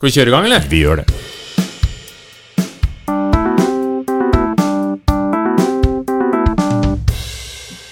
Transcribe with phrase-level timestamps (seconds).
[0.00, 0.62] Skal vi kjøre i gang, eller?
[0.64, 1.02] Vi gjør det.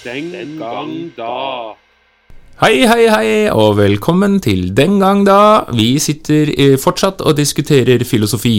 [0.01, 1.35] Den gang da.
[2.63, 5.67] Hei, hei, hei, og velkommen til Den gang da.
[5.69, 8.55] Vi sitter eh, fortsatt og diskuterer filosofi.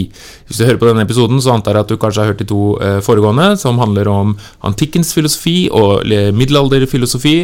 [0.47, 2.47] Hvis du hører på denne episoden, så antar jeg at du kanskje har hørt de
[2.53, 4.31] to eh, foregående, som handler om
[4.63, 7.35] antikkens filosofi og middelalderfilosofi.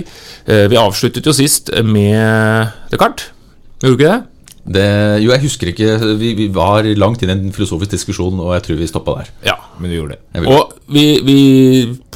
[0.48, 3.34] Eh, vi avsluttet jo sist med Descartes.
[3.84, 4.37] Gjorde du ikke det?
[4.68, 4.88] Det,
[5.24, 8.66] jo, jeg husker ikke vi, vi var langt inn i en filosofisk diskusjon, og jeg
[8.66, 9.32] tror vi stoppa der.
[9.48, 9.56] Ja.
[9.80, 10.44] Men vi gjorde det.
[10.44, 11.38] Og vi, vi,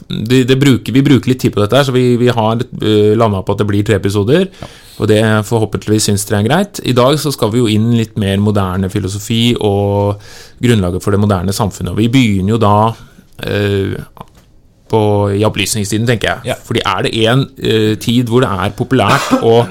[0.09, 3.11] det, det bruker, vi bruker litt tid på dette, her, så vi, vi har uh,
[3.19, 4.49] landa på at det blir tre episoder.
[5.01, 6.81] Og det forhåpentligvis syns dere er greit.
[6.85, 10.21] I dag så skal vi jo inn litt mer moderne filosofi og
[10.61, 11.95] grunnlaget for det moderne samfunnet.
[11.95, 12.75] Og vi begynner jo da
[13.47, 13.95] øh,
[14.91, 15.01] på,
[15.39, 16.51] i opplysningstiden, tenker jeg.
[16.51, 16.59] Ja.
[16.67, 19.61] Fordi er det en eh, tid hvor det er populært å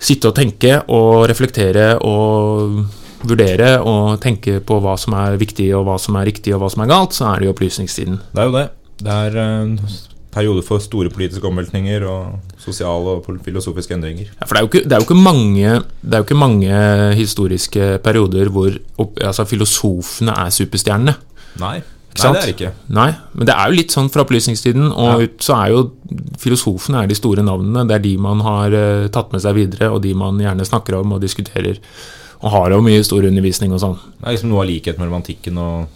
[0.00, 2.80] sitte og tenke og reflektere og
[3.20, 6.70] vurdere og tenke på hva som er viktig og hva som er riktig og hva
[6.72, 8.22] som er galt, så er det jo opplysningstiden.
[8.32, 8.68] Det er jo det.
[9.00, 9.74] Det er en
[10.30, 14.30] periode for store politiske omveltninger og sosiale og filosofiske endringer.
[14.30, 16.42] Ja, for det er, jo ikke, det, er jo ikke mange, det er jo ikke
[16.44, 16.82] mange
[17.18, 18.76] historiske perioder hvor
[19.20, 21.16] altså, filosofene er superstjernene.
[21.60, 22.34] Nei, Nei sant?
[22.34, 22.72] det er det ikke.
[22.96, 23.08] Nei,
[23.38, 25.26] men det er jo litt sånn fra opplysningstiden, og Ja.
[25.28, 25.82] ut så er jo
[26.42, 27.86] filosofene er de store navnene.
[27.86, 30.98] Det er de man har uh, tatt med seg videre, og de man gjerne snakker
[30.98, 31.78] om og diskuterer.
[32.42, 33.96] Og har jo mye historieundervisning og sånn.
[34.18, 35.88] Det er liksom noe av likheten mellom antikken og,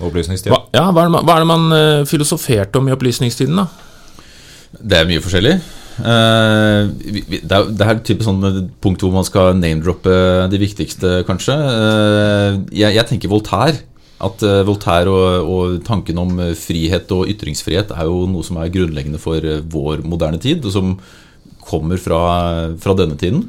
[0.00, 0.50] og opplysningstida.
[0.56, 3.66] Hva, ja, hva er, man- hva er det man uh, filosoferte om i opplysningstiden, da?
[4.82, 5.56] Det er mye forskjellig.
[5.96, 10.12] Uh, vi, vi, det, er, det er typisk sånn punkt hvor man skal name-droppe
[10.52, 11.54] de viktigste, kanskje.
[11.56, 13.78] Uh, jeg, jeg tenker Voltaire.
[14.24, 18.56] At eh, Voltaire og, og tanken om eh, frihet og ytringsfrihet er jo noe som
[18.62, 20.94] er grunnleggende for eh, vår moderne tid, og som
[21.66, 22.20] kommer fra,
[22.80, 23.48] fra denne tiden.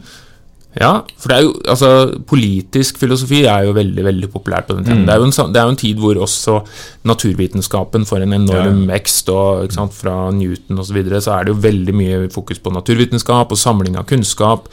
[0.78, 1.90] Ja, for det er jo, altså
[2.30, 5.06] Politisk filosofi er jo veldig veldig populært på den tiden.
[5.08, 6.60] Det, er en, sånn- det er jo en tid hvor også
[7.08, 9.32] naturvitenskapen får en enorm vekst.
[9.34, 10.92] og sant, Fra Newton osv.
[10.92, 14.70] Så, videre, så er det jo veldig mye fokus på naturvitenskap og samling av kunnskap.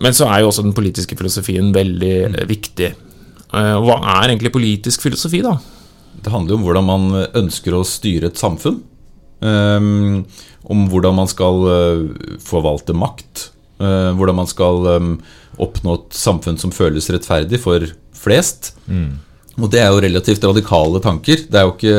[0.00, 2.40] Men så er jo også den politiske filosofien veldig mm.
[2.48, 2.94] viktig.
[3.54, 5.56] Eh, hva er egentlig politisk filosofi, da?
[6.22, 8.80] Det handler jo om hvordan man ønsker å styre et samfunn.
[9.44, 10.24] Ehm,
[10.66, 13.50] om hvordan man skal eh, forvalte makt.
[13.78, 15.10] eh, hvordan man skal eh,
[15.60, 17.84] oppnå et samfunn som føles rettferdig for
[18.16, 18.74] flest.
[19.56, 21.46] Og det er jo relativt radikale tanker.
[21.48, 21.92] Er ikke,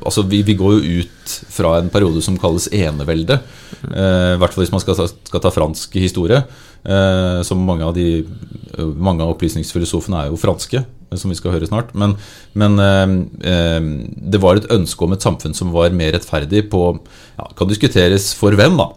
[0.00, 3.40] altså vi, vi går jo ut fra en periode som kalles enevelde.
[3.90, 6.40] eh, I hvert fall hvis man skal ta, skal ta fransk historie.
[6.84, 8.24] eh, som mange av, de,
[8.96, 11.92] mange av opplysningsfilosofene er jo franske, eh, som vi skal høre snart.
[11.92, 12.16] Men,
[12.56, 13.14] men eh,
[13.52, 13.80] eh,
[14.32, 16.86] det var et ønske om et samfunn som var mer rettferdig på
[17.38, 18.92] ja, Kan diskuteres for hvem, da.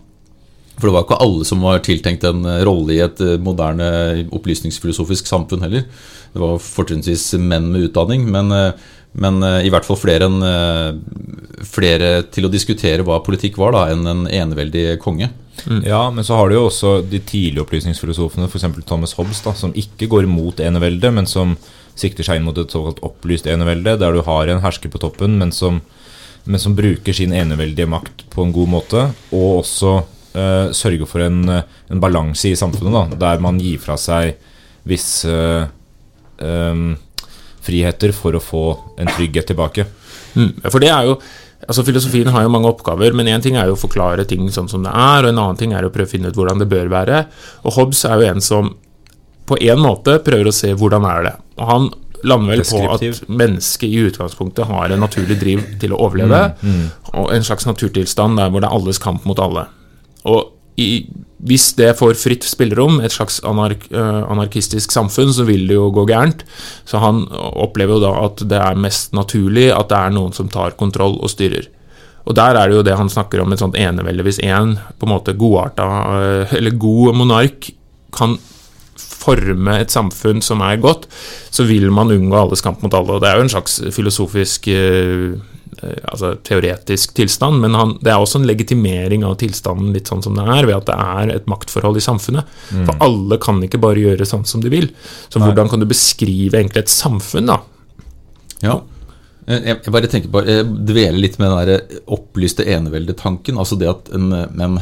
[0.78, 3.88] For det var ikke alle som var tiltenkt en eh, rolle i et eh, moderne
[4.36, 5.88] opplysningsfilosofisk samfunn heller.
[6.34, 12.12] Det var fortrinnsvis menn med utdanning, men, eh, men i hvert fall flere, eh, flere
[12.30, 15.32] til å diskutere hva politikk var, da, enn en eneveldig konge.
[15.88, 18.68] Ja, men så har du jo også de tidlige opplysningsfilosofene, f.eks.
[18.86, 21.56] Thomas Hobbes, da, som ikke går mot eneveldet, men som
[21.98, 25.40] sikter seg inn mot et såkalt opplyst enevelde, der du har en hersker på toppen,
[25.42, 25.82] men som,
[26.46, 29.96] men som bruker sin eneveldige makt på en god måte, og også
[30.38, 34.38] eh, sørger for en, eh, en balanse i samfunnet, da, der man gir fra seg
[34.88, 35.34] visse
[36.40, 36.94] um,
[37.66, 38.64] friheter for å få
[39.02, 39.88] en trygghet tilbake.
[40.38, 41.20] Mm, for det er jo
[41.68, 44.70] Altså Filosofien har jo mange oppgaver, men én ting er jo å forklare ting sånn
[44.70, 46.68] som det er, og en annen ting er å prøve å finne ut hvordan det
[46.70, 47.24] bør være.
[47.66, 48.70] Og Hobbes er jo en som
[49.50, 51.34] på en måte prøver å se hvordan er det.
[51.58, 51.90] Og han
[52.30, 56.44] lander vel på at mennesket i utgangspunktet har en naturlig driv til å overleve,
[57.14, 59.68] og en slags naturtilstand der hvor det er alles kamp mot alle.
[60.28, 61.08] Og i,
[61.48, 65.90] hvis det får fritt spillerom, et slags anark, eh, anarkistisk samfunn, så vil det jo
[65.94, 66.44] gå gærent.
[66.86, 70.52] Så han opplever jo da at det er mest naturlig at det er noen som
[70.52, 71.70] tar kontroll og styrer.
[72.28, 74.26] Og der er det jo det han snakker om, et sånt enevelde.
[74.28, 75.88] Hvis én en godarta,
[76.20, 77.72] eh, eller god monark
[78.12, 78.38] kan
[78.98, 81.08] forme et samfunn som er godt,
[81.52, 83.18] så vil man unngå alles kamp mot alle.
[83.18, 85.38] Og det er jo en slags filosofisk eh,
[86.10, 90.34] altså teoretisk tilstand, men han, det er også en legitimering av tilstanden litt sånn som
[90.38, 92.50] det er, ved at det er et maktforhold i samfunnet.
[92.74, 94.90] For alle kan ikke bare gjøre sånn som de vil.
[95.30, 97.60] Så hvordan kan du beskrive egentlig et samfunn, da?
[98.66, 98.80] Ja.
[99.48, 103.58] Eh, Jeg, jeg bare tenker på, jeg dveler litt med den der opplyste eneveldetanken.
[103.62, 104.80] Altså det at en, en,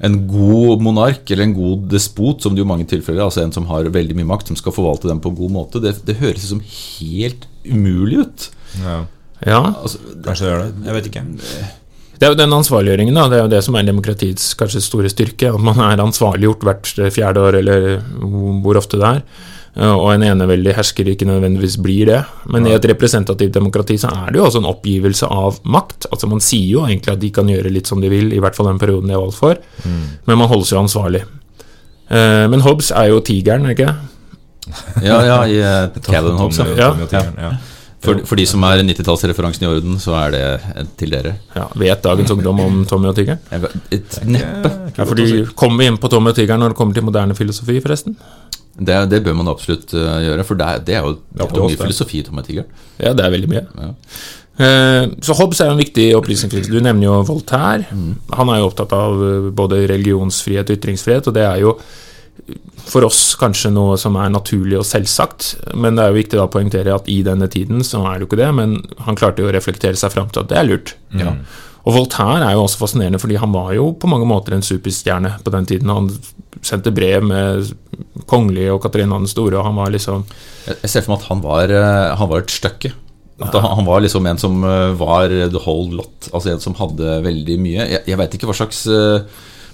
[0.00, 3.66] en god monark, eller en god despot, som det jo mange tilfeller altså en som
[3.68, 6.46] har veldig mye makt, som skal forvalte den på en god måte, det, det høres
[6.48, 8.50] som helt umulig ut.
[8.80, 9.00] Ja,
[9.46, 10.72] Ja, Altså, kanskje det gjør det.
[10.86, 11.22] Jeg vet ikke.
[12.20, 13.28] Det er jo den ansvarliggjøringen, da.
[13.32, 15.48] Det er jo det som er demokratiets kanskje store styrke.
[15.54, 17.86] At man er ansvarliggjort hvert fjerde år, eller
[18.20, 19.22] hvor ofte det er.
[19.80, 22.18] eh, og en eneveldig hersker ikke nødvendigvis blir det.
[22.52, 26.10] Men i et representativt demokrati så er det jo også en oppgivelse av makt.
[26.12, 28.54] Altså Man sier jo egentlig at de kan gjøre litt som de vil, i hvert
[28.58, 29.56] fall den perioden de er valgt for,
[30.26, 31.22] men man holdes jo ansvarlig.
[32.10, 33.94] Eh, Men Hobbes er jo tigeren, er ikke?
[35.02, 36.58] Ja, ja, i uh, Calvin Hobbes.
[36.76, 36.92] Ja.
[37.38, 37.52] Ja.
[38.00, 41.34] For, for de som er 90-tallsreferansen i orden, så er det eh, til dere.
[41.56, 43.42] Ja, Vet dagens ungdom om Tommy og tigeren?
[43.92, 44.70] Et neppe.
[44.96, 45.26] Ja, fordi
[45.58, 48.16] Kommer vi inn på Tommy og tigeren når det kommer til moderne filosofi, forresten?
[48.80, 51.80] Det, det bør man absolutt uh, gjøre, for det det er jo det er mye
[51.80, 52.70] filosofi i Tommy og Tigeren.
[53.02, 53.64] Ja, det er veldig mye.
[53.76, 53.90] Ja.
[54.60, 56.72] Eh, Så Hobbes er jo en viktig opplysningskilde.
[56.72, 57.86] Du nevner jo Voltaire.
[58.36, 61.76] Han er jo opptatt av eh, både religionsfrihet og ytringsfrihet, og det er jo
[62.90, 66.50] for oss kanskje noe som er naturlig og selvsagt, men det er jo viktig å
[66.52, 69.50] poengtere at i denne tiden så er det jo ikke det, men han klarte jo
[69.50, 70.94] å reflektere seg fram til at det er lurt.
[71.16, 71.34] Ja.
[71.88, 75.38] Og Voltaire er jo også fascinerende, fordi han var jo på mange måter en superstjerne
[75.44, 75.92] på den tiden.
[75.92, 76.10] Han
[76.66, 77.70] sendte brev med
[78.28, 80.26] kongelige og Katarina den store, og han var liksom
[80.66, 82.92] Jeg, ser for meg at han var, eh, han var et stykke.
[83.40, 86.28] At han, var liksom en som eh, var the whole lot.
[86.34, 87.86] Altså en som hadde veldig mye.
[87.94, 89.24] Jeg, jeg veit ikke hva slags eh,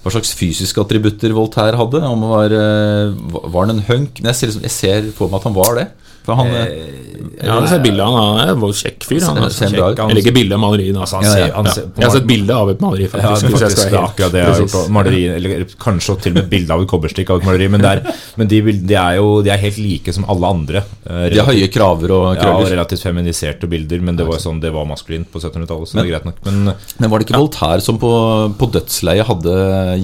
[0.07, 2.01] hva slags fysiske attributter Voltaire hadde.
[2.07, 3.13] Om han var, eh,
[3.51, 4.21] var han en hunk?
[4.21, 5.87] Men jeg ser, liksom, jeg ser på meg at han var det.
[6.27, 6.93] For han, eh,
[7.37, 8.25] Ja, jeg har sett bilde av han.
[8.37, 9.21] Han er en kjekk fyr.
[9.25, 9.67] Han, Ser- altså.
[9.69, 10.97] kjekk, han, jeg Eller ikke bilde, av maleriet.
[10.97, 11.73] Altså, ja, ja, ja.
[11.97, 13.45] Jeg har sett bilde av et maleri, Ja, faktisk.
[13.47, 14.73] er faktisk akkurat det jeg har gjort.
[14.75, 17.67] på Maleri, eller kanskje til og med bilde av et kobberstikk av et maleri.
[17.73, 20.83] Men, det er, men de, de er jo de er helt like som alle andre.
[21.07, 24.59] Relativt, de har høye kraver og ja, og relativt feminiserte bilder, men det var sånn,
[24.63, 26.41] det var maskulint på 1700-tallet, så det er greit nok.
[26.49, 28.11] Men Men var det ikke Voltaire som på,
[28.57, 29.53] på dødsleiet hadde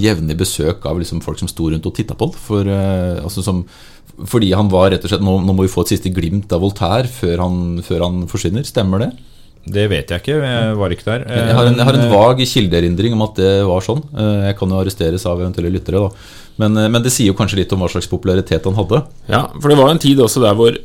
[0.00, 2.40] jevnlig besøk av liksom folk som sto rundt og titta på det?
[2.46, 3.64] For, eh, altså som,
[4.30, 6.62] fordi han var rett og slett nå, nå må vi få et siste glimt av
[6.64, 8.66] Voltaire før han, før han forsvinner.
[8.68, 9.12] Stemmer det?
[9.64, 11.22] det vet jeg ikke, jeg var ikke der.
[11.24, 14.02] Jeg har en, jeg har en eh, vag kildeerindring om at det var sånn.
[14.12, 16.42] Eh, Jeg kan jo arresteres av eventuelle lyttere, da.
[16.60, 19.00] Men, eh, men det sier jo kanskje litt om hva slags popularitet han hadde.
[19.30, 20.76] Ja, for det var en tid også der hvor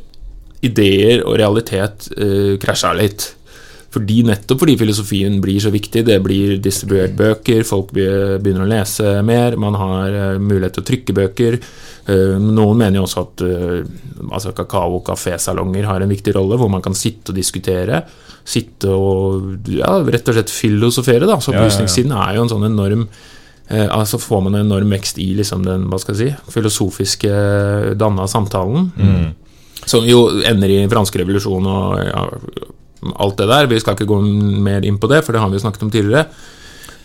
[0.64, 3.30] ideer og realitet uh, krasja litt.
[3.90, 6.04] Fordi Nettopp fordi filosofien blir så viktig.
[6.06, 10.88] Det blir distribuert bøker, folk begynner å lese mer, man har eh, mulighet til å
[10.92, 11.58] trykke bøker.
[12.06, 13.80] Eh, noen mener jo også at eh,
[14.30, 18.04] altså kakao- og kafésalonger har en viktig rolle, hvor man kan sitte og diskutere.
[18.46, 21.26] Sitte og ja, rett og slett filosofere.
[21.26, 21.50] da, så.
[21.56, 23.10] Opplysningssiden er jo en sånn enorm
[23.70, 27.28] altså får man en enorm vekst i liksom den hva skal jeg si, filosofiske
[27.94, 28.88] danna samtalen.
[29.86, 32.24] Som jo ender i fransk revolusjon og ja,
[33.16, 33.68] alt det der.
[33.70, 34.20] Vi skal ikke gå
[34.64, 36.26] mer inn på det, for det har vi jo snakket om tidligere.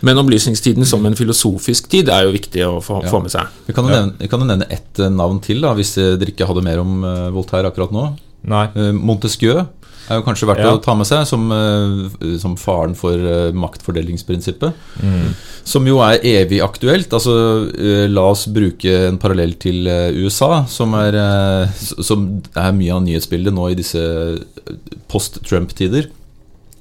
[0.04, 3.48] Men opplysningstiden som en filosofisk tid er jo viktig å få, få med seg.
[3.68, 6.14] Vi kan jo nevne, vi kan jo nevne ett eh, navn til, da, hvis eh,
[6.20, 8.10] dere ikke hadde mer om eh, Voltaire akkurat nå.
[8.46, 8.66] Nei.
[8.94, 9.64] Montesquieu
[10.08, 10.72] er jo kanskje verdt Ja.
[10.76, 13.16] å ta med seg som, eh, som faren for
[13.52, 14.72] maktfordelingsprinsippet.
[15.02, 15.34] maktfordelingsprinsippet.
[15.66, 17.08] Som jo er evig aktuelt.
[17.10, 17.32] Altså,
[17.74, 21.68] eh, la oss bruke en parallell til eh, USA, som er, eh,
[22.02, 24.74] som er mye av nyhetsbildet nå i disse eh,
[25.08, 26.06] post-Trump-tider.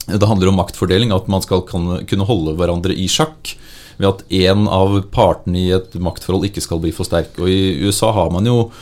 [0.06, 3.56] Det handler om maktfordeling, at man skal kunne holde hverandre i sjakk.
[3.98, 7.34] Ved at én av partene i et maktforhold ikke skal bli for sterk.
[7.40, 8.74] Og i USA har man jo eh,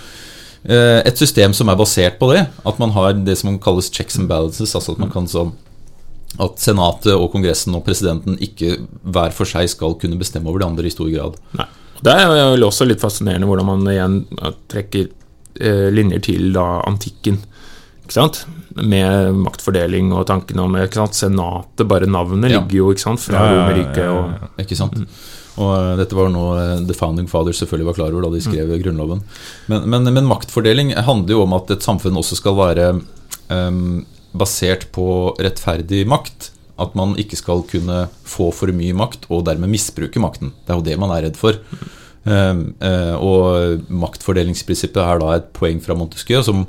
[0.65, 2.45] et system som er basert på det.
[2.65, 4.73] At man har det som kalles checks and balances.
[4.75, 5.51] Altså at man kan så
[6.41, 10.65] at Senatet og Kongressen og presidenten ikke hver for seg skal kunne bestemme over de
[10.65, 11.35] andre i stor grad.
[11.59, 11.67] Nei.
[12.03, 14.15] Det er jo også litt fascinerende hvordan man igjen
[14.71, 15.11] trekker
[15.61, 17.37] eh, linjer til da antikken.
[18.03, 18.41] Ikke sant?
[18.75, 21.15] Med maktfordeling og tankene om ikke sant?
[21.15, 22.59] Senatet, bare navnet, Ja.
[22.63, 23.21] ligger jo ikke sant?
[23.23, 24.03] fra Ja, ja, ja, Romerriket.
[24.03, 24.49] ja, ja, ja.
[24.65, 24.97] Ikke sant?
[25.61, 28.41] Og eh, dette var noe eh, The Founding Fathers selvfølgelig var klar over da de
[28.43, 29.21] skrev Grunnloven.
[29.71, 32.89] Men, men, men maktfordeling handler jo om at et samfunn også skal være
[33.49, 34.01] um,
[34.33, 35.07] basert på
[35.41, 36.51] rettferdig makt.
[36.81, 40.55] At man ikke skal kunne få for mye makt og dermed misbruke makten.
[40.65, 41.59] Det er jo det man er redd for.
[42.23, 46.63] Um, uh, og maktfordelingsprinsippet er da et poeng fra Montesquieu som,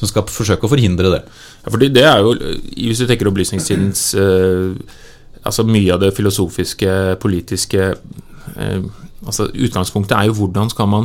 [0.00, 1.24] som skal forsøke å forhindre det.
[1.62, 2.32] Ja, fordi det er jo,
[2.74, 4.72] hvis du tenker opplysningstidens eh,
[5.42, 7.92] Altså mye av det filosofiske, politiske
[8.56, 8.82] eh,
[9.22, 11.04] Altså Utgangspunktet er jo hvordan skal man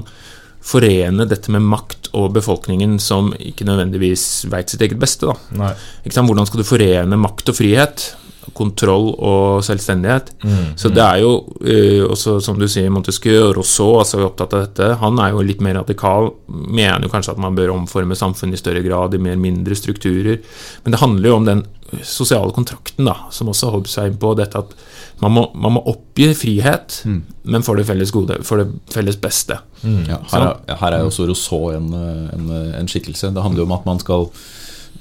[0.66, 5.30] forene dette med makt og befolkningen som ikke nødvendigvis veit sitt eget beste.
[5.30, 5.70] da.
[6.18, 8.08] Hvordan skal du forene makt og frihet?
[8.56, 10.32] Kontroll og selvstendighet.
[10.80, 14.56] Så det er jo uh, også, som du sier, Montesquieu og Rousseau altså, er opptatt
[14.56, 14.92] av dette.
[15.02, 16.32] Han er jo litt mer radikal.
[16.48, 20.40] Mener jo kanskje at man bør omforme samfunnet i større grad, i mer mindre strukturer.
[20.86, 21.66] Men det handler jo om den
[22.04, 24.34] sosiale kontrakten, da, som også Hobbes er inne på.
[24.38, 24.76] Dette at
[25.24, 29.60] man må, man må oppgi frihet, men for det felles gode, for det felles beste.
[29.84, 31.92] Ja, her, er, her er jo også Rousseau en,
[32.36, 33.32] en, en skikkelse.
[33.34, 34.28] Det handler jo om at man skal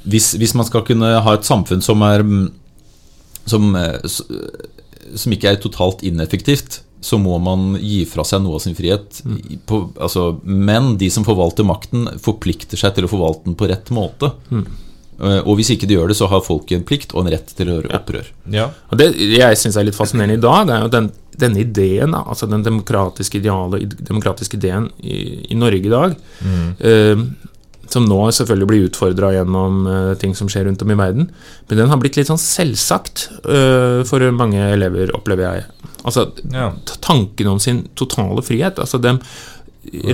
[0.07, 2.47] hvis, hvis man skal kunne ha et samfunn som er mm,
[3.47, 3.99] som, eh,
[5.15, 9.21] som ikke er totalt ineffektivt, så må man gi fra seg noe av sin frihet.
[9.25, 9.61] Mm.
[9.69, 13.93] På, altså, men de som forvalter makten, forplikter seg til å forvalte den på rett
[13.95, 14.33] måte.
[14.51, 14.67] Mm.
[15.17, 17.71] Og hvis ikke de gjør det, så har folket en plikt og en rett til
[17.71, 18.27] å gjøre opprør.
[18.53, 18.67] Ja.
[18.93, 21.09] Og Det jeg syns er litt fascinerende i dag, det er jo den,
[21.41, 27.25] denne ideen, altså den demokratiske ideale, demokratiske ideen i, i Norge i dag, eh,
[27.93, 31.29] som nå selvfølgelig blir utfordra gjennom eh, ting som skjer rundt om i verden,
[31.69, 35.65] men den har blitt litt sånn selvsagt eh, for mange elever, opplever jeg.
[36.07, 36.73] Altså Ja.
[37.01, 38.79] tanken om sin totale frihet.
[38.79, 39.17] Altså de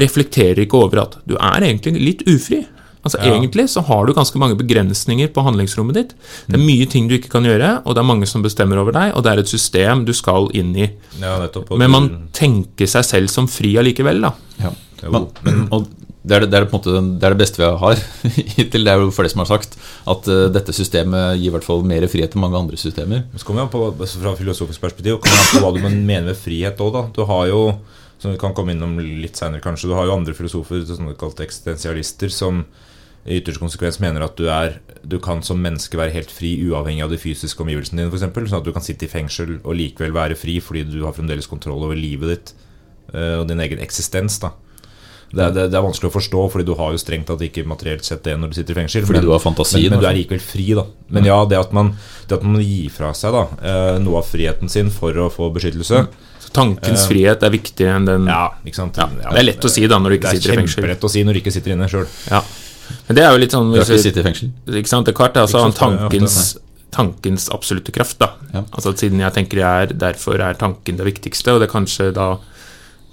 [0.02, 2.62] reflekterer ikke over at du er egentlig litt ufri.
[3.02, 3.33] Altså Ja.
[3.35, 6.12] Egentlig så har du ganske mange begrensninger på handlingsrommet ditt.
[6.47, 8.93] Det er mye ting du ikke kan gjøre, og det er mange som bestemmer over
[8.93, 10.91] deg, og det er et system du skal inn i.
[11.21, 11.49] ja.
[11.76, 14.33] Men man tenker seg selv som fri allikevel, da.
[14.61, 14.71] Ja.
[15.02, 15.29] Jo.
[15.43, 15.88] Men, og
[16.23, 18.02] det er det, det, er måte det er det beste vi har
[18.57, 18.85] hittil.
[18.87, 21.83] Det er jo flere som har sagt at uh, dette systemet gir i hvert fall
[21.87, 23.25] mer frihet enn mange andre systemer.
[23.35, 26.38] Så kommer vi på, altså Fra filosofisk perspektiv kommer det på hva du mener med
[26.38, 27.00] frihet òg.
[27.17, 27.64] Du har jo,
[28.23, 31.47] som vi kan komme innom litt senere, kanskje, du har jo andre filosofer, sånne kalte
[31.49, 32.64] eksistensialister, som
[33.23, 37.05] i ytterste konsekvens mener at du, er, du kan som menneske være helt fri uavhengig
[37.05, 38.50] av de fysiske omgivelsene dine, f.eks.
[38.50, 41.50] Sånn at du kan sitte i fengsel og likevel være fri fordi du har fremdeles
[41.50, 42.52] kontroll over livet ditt
[43.14, 44.38] eh, og din egen eksistens.
[44.43, 44.55] da
[45.33, 47.65] det er, det, det er vanskelig å forstå, fordi du har jo strengt tatt ikke
[47.67, 49.07] materielt sett det når du sitter i fengsel.
[49.09, 50.11] Fordi men- du har fantasien, Men, men du altså.
[50.12, 50.85] er likevel fri, da.
[51.17, 51.95] Men ja, det at man,
[52.29, 55.49] det at man gir fra seg da eh, noe av friheten sin for å få
[55.55, 56.03] beskyttelse
[56.43, 58.97] Så tankens frihet er viktigere enn den Ja, ikke sant?
[59.01, 60.83] Ja, det er lett å si da når du ikke sitter i fengsel.
[60.83, 62.07] Det er kjempelett å si når du ikke sitter inne sjøl.
[62.31, 62.43] Ja.
[63.09, 64.53] Men det er jo litt sånn Du har ikke sittet i fengsel.
[64.83, 66.39] Ikke sant, Descartes er altså Ikke tankens,
[66.93, 68.19] tankens absolutte kraft.
[68.21, 68.65] da Ja.
[68.73, 72.11] Altså Siden jeg tenker jeg er, derfor er tanken det viktigste, og det er kanskje
[72.12, 72.27] da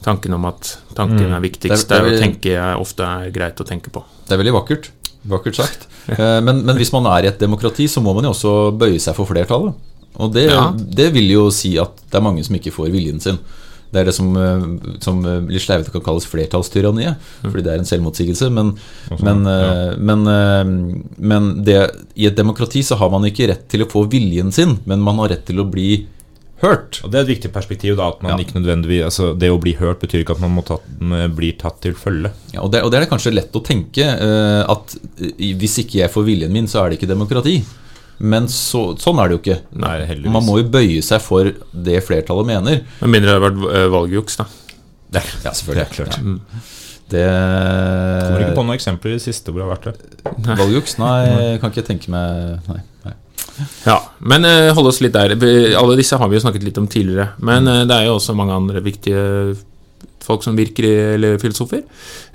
[0.04, 3.04] tanken om at tanken er viktigst, Det er- det det er- å tenke er ofte
[3.04, 4.04] er greit å tenke på.
[4.28, 4.90] Det er veldig vakkert.
[5.28, 5.88] Vakkert sagt.
[6.10, 8.98] Eh, Men, men hvis man er i et demokrati, så må man jo også bøye
[9.00, 9.76] seg for flertallet.
[10.18, 10.72] Og det, Ja.
[10.72, 13.38] det vil jo si at det er mange som ikke får viljen sin.
[13.92, 17.78] Det er det som, eh, som eh, litt sleivete kan kalles flertallstyranniet, fordi det er
[17.78, 18.50] en selvmotsigelse.
[18.52, 18.74] Men,
[19.22, 19.44] men,
[20.00, 24.52] men, men det, i et demokrati så har man ikke rett til å få viljen
[24.52, 26.08] sin, men man har rett til å bli
[26.62, 27.00] hørt.
[27.04, 27.96] Og Det er et viktig perspektiv.
[27.98, 28.44] da At man Ja.
[28.44, 30.78] ikke nødvendigvis Altså Det å bli hørt betyr ikke at man må ta,
[31.30, 32.32] blir tatt til følge.
[32.54, 36.02] Ja, og, det, og det er kanskje lett å tenke uh, at eh, hvis ikke
[36.04, 37.64] jeg får viljen min, så er det ikke demokrati.
[38.20, 39.62] Men så, sånn er det jo ikke.
[39.80, 40.34] Nei, heldigvis.
[40.34, 42.82] Man må jo bøye seg for det flertallet mener.
[43.00, 44.46] Med mindre det har vært eh, valgjuks, da.
[45.10, 45.76] Det Ja, selvfølgelig.
[45.76, 46.20] Det er klart.
[46.20, 46.66] Ja.
[47.10, 50.58] Det Kommer ikke på noen eksempler i det siste hvor det har vært det.
[50.60, 51.00] Valgjuks?
[51.02, 52.82] Nei, kan ikke tenke meg Nei.
[53.86, 55.36] Ja, Men uh, hold oss litt der.
[55.40, 57.30] Vi- Alle disse har vi jo snakket litt om tidligere.
[57.40, 59.56] Men uh, det er jo også mange andre viktige
[60.30, 61.82] folk som virker i, eller filosofer.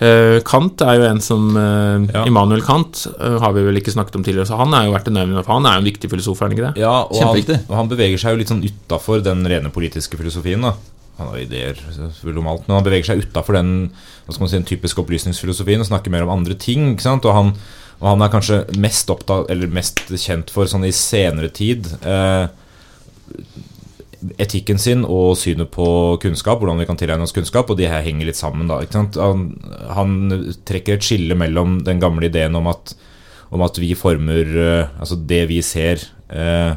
[0.01, 2.25] Uh, Kant er jo en som Ja.
[2.27, 5.15] Immanuel Kant har vi vel ikke snakket om tidligere, så han er jo verdt å
[5.15, 5.45] nevne.
[5.47, 6.83] For han er jo en viktig filosof, er han ikke det?
[6.83, 10.63] Ja, og han, og han beveger seg jo litt sånn utafor den rene politiske filosofien.
[10.67, 10.75] da
[11.21, 13.71] Han har ideer selvfølgelig om alt, men han beveger seg utafor den
[14.27, 16.89] si, den typiske opplysningsfilosofien og snakker mer om andre ting.
[16.97, 17.25] ikke sant?
[17.31, 17.53] Og han,
[18.01, 22.47] og han er kanskje mest opptatt, mest kjent for sånn i senere tid eh,
[24.41, 25.87] etikken sin og synet på
[26.23, 28.71] kunnskap, hvordan vi kan tilegne oss kunnskap, og de her henger litt sammen.
[28.71, 28.81] da?
[29.21, 29.45] Han,
[29.95, 30.15] han
[30.67, 32.95] trekker et skille mellom den gamle ideen om at,
[33.55, 36.75] om at vi former eh, Altså det vi ser eh,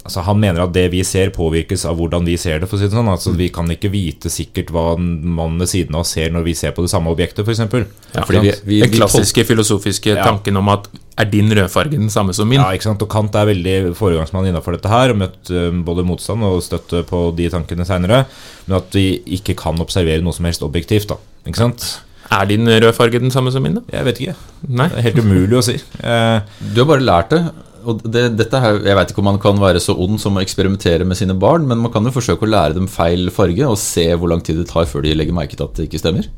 [0.00, 2.68] Altså Han mener at det vi ser, påvirkes av hvordan vi ser det.
[2.70, 5.94] for å si det sånn altså Vi kan ikke vite sikkert hva mannen ved siden
[5.94, 7.60] av oss ser når vi ser på det samme objektet, f.eks.
[8.14, 10.24] Ja, fordi vi- vi- Den klassiske filosofiske Ja.
[10.24, 10.88] tanken om at
[11.18, 12.60] er din rødfarge den samme som min?
[12.60, 13.02] Ja, ikke sant?
[13.02, 17.04] Og Kant er veldig foregangsmann innenfor dette her, og møtt eh, både motstand og støtte
[17.04, 18.24] på de tankene seinere.
[18.66, 21.08] Men at vi ikke kan observere noe som helst objektivt.
[21.08, 21.16] da
[21.46, 22.00] Ikke sant?
[22.32, 23.80] Er din rødfarge den samme som min, da?
[23.92, 24.34] Jeg vet ikke.
[24.68, 24.88] Nei?
[24.88, 25.74] Det er helt umulig å si.
[26.02, 26.40] Eh,
[26.72, 27.52] Du har bare lært det.
[27.88, 30.44] Og det, dette her, Jeg veit ikke om man kan være så ond som å
[30.44, 33.78] eksperimentere med sine barn, men man kan jo forsøke å lære dem feil farge og
[33.80, 36.28] se hvor lang tid det tar før de legger merke til at det ikke stemmer.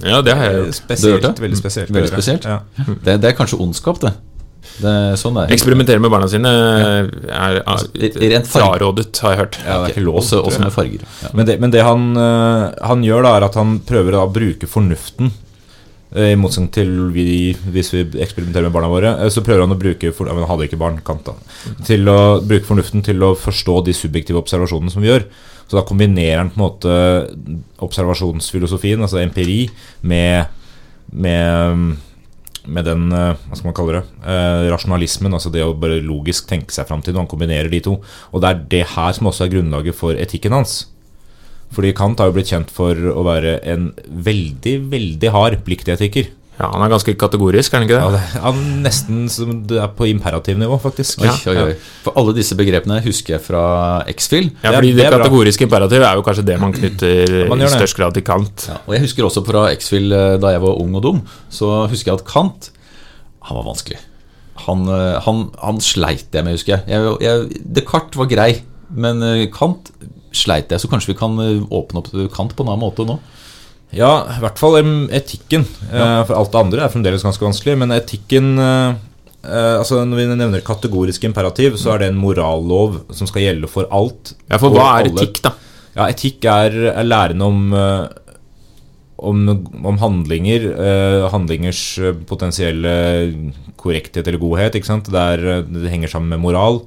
[0.00, 0.76] Ja, det har jeg gjort.
[0.80, 1.24] spesielt.
[1.24, 1.42] Hørte?
[1.42, 1.90] Veldig spesielt.
[1.92, 2.46] Veldig det er spesielt.
[2.48, 2.60] Ja.
[3.04, 4.12] Det, det er kanskje ondskap, det.
[4.80, 5.54] det er sånn det er.
[5.58, 7.60] Eksperimentere med barna sine er, er,
[8.32, 9.60] rent frarådet, har jeg hørt.
[9.62, 10.22] Ja, det er ikke lov.
[10.22, 11.06] Også, også med farger.
[11.22, 11.32] Ja.
[11.36, 14.32] Men det, men det han, eh, han gjør, da er at han prøver da å
[14.32, 15.32] bruke fornuften.
[16.14, 17.24] Eh, I motsetning til vi,
[17.74, 20.68] hvis vi eksperimenterer med barna våre, eh, så prøver han å bruke for, Han hadde
[20.68, 21.34] ikke barn, Kant, da.
[21.86, 25.26] Til å bruke fornuften til å forstå de subjektive observasjonene som vi gjør.
[25.66, 26.96] Så da kombinerer han på en måte
[27.82, 29.66] observasjonsfilosofien, altså empiri,
[30.02, 30.48] med,
[31.12, 31.98] med
[32.62, 34.34] med den eh, hva skal man kalle det,
[34.70, 37.24] rasjonalismen, altså det å bare logisk tenke seg fram til noe.
[37.24, 37.96] Han kombinerer de to.
[38.30, 40.84] Og det er det her som også er grunnlaget for etikken hans.
[41.72, 46.28] Fordi Kant har jo blitt kjent for å være en veldig, veldig hard pliktetiker.
[46.58, 48.18] Ja, Han er ganske kategorisk, er han ikke Ja, det?
[48.34, 51.22] det er nesten som det er på imperativnivå, faktisk.
[51.24, 51.76] Oi, Ja, oi, oi.
[52.04, 53.62] For alle disse begrepene husker jeg fra
[54.12, 54.50] X-Fill.
[54.62, 57.96] Ja, fordi det det, kategoriske imperativ er jo kanskje det man knytter man i størst
[57.96, 58.68] grad til Kant.
[58.68, 61.72] Ja, og jeg husker også fra X-Fill eh, da jeg var ung og dum, så
[61.88, 62.70] husker jeg at Kant
[63.48, 63.98] Han var vanskelig.
[64.68, 66.84] Han, eh, han, han sleit jeg med, husker jeg.
[66.92, 68.50] jeg, jeg Descartes var grei,
[68.92, 69.88] men eh, Kant
[70.36, 70.82] sleit jeg.
[70.82, 73.18] Så kanskje vi kan eh, åpne opp Kant på en annen måte nå?
[73.92, 74.78] Ja, i hvert fall
[75.12, 75.66] etikken.
[75.90, 76.22] Ja.
[76.24, 77.76] For alt det andre er fremdeles ganske vanskelig.
[77.82, 78.94] Men etikken eh,
[79.44, 83.70] eh, altså Når vi nevner kategorisk imperativ, så er det en morallov som skal gjelde
[83.70, 84.34] for alt.
[84.48, 85.54] Ja, For hva er etikk, da?
[85.92, 88.06] Ja, etikk er, er læren om, eh,
[89.20, 89.44] om,
[89.84, 90.70] om handlinger.
[90.72, 92.94] eh, handlingers eh, potensielle
[93.76, 94.80] korrekthet eller godhet.
[94.80, 95.12] Ikke sant?
[95.12, 96.80] Det, er, eh, det henger sammen med moral.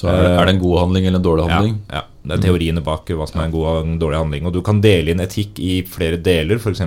[0.00, 1.74] Så er, er det en god handling eller en dårlig handling?
[1.92, 4.46] ja, Det er teoriene bak hva som er en god og en dårlig handling.
[4.48, 6.80] Og du kan dele inn etikk i flere deler, f.eks.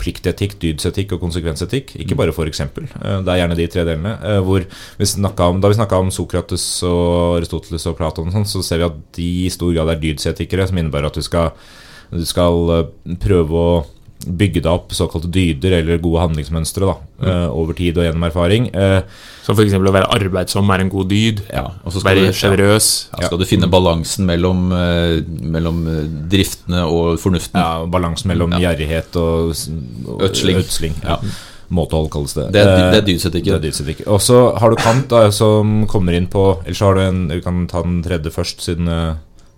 [0.00, 1.94] pliktetikk, dydsetikk og konsekvensetikk.
[2.02, 2.88] Ikke bare for eksempel.
[2.98, 4.18] Eh, Det er gjerne de tre delene.
[4.22, 4.40] eh,
[4.98, 5.06] vi
[5.48, 8.84] om, da vi snakka om Sokrates og Aristoteles og Platon, og sånt, så ser vi
[8.90, 11.52] at de i stor grad er dydsetikere, som innebærer at du skal,
[12.10, 13.86] du skal eh, prøve å
[14.24, 16.94] bygge deg opp såkalte dyder eller gode handlingsmønstre da,
[17.28, 18.68] eh, over tid og gjennom erfaring.
[18.74, 19.02] Uh,
[19.44, 19.74] Som f.eks.
[19.76, 21.42] å være arbeidsom er en god dyd.
[21.52, 22.88] Ja, og så skal Være du- sjenerøs.
[23.18, 27.60] Ja, skal du finne balansen mellom, uh, mellom eh, driftene og fornuften?
[27.60, 28.70] Ja, balansen mellom Ja.
[28.72, 29.50] gjerrighet og,
[30.08, 30.94] og Ødsling.
[31.04, 31.18] Ja.
[31.74, 32.52] Måtehold kalles det.
[32.52, 34.06] Det er- det er Eh, dydsetikk, det dydsetikk.
[34.06, 37.28] Og så har du Kant, da, som kommer inn på Eller så har du en
[37.28, 39.14] Vi kan ta den tredje først, siden eh,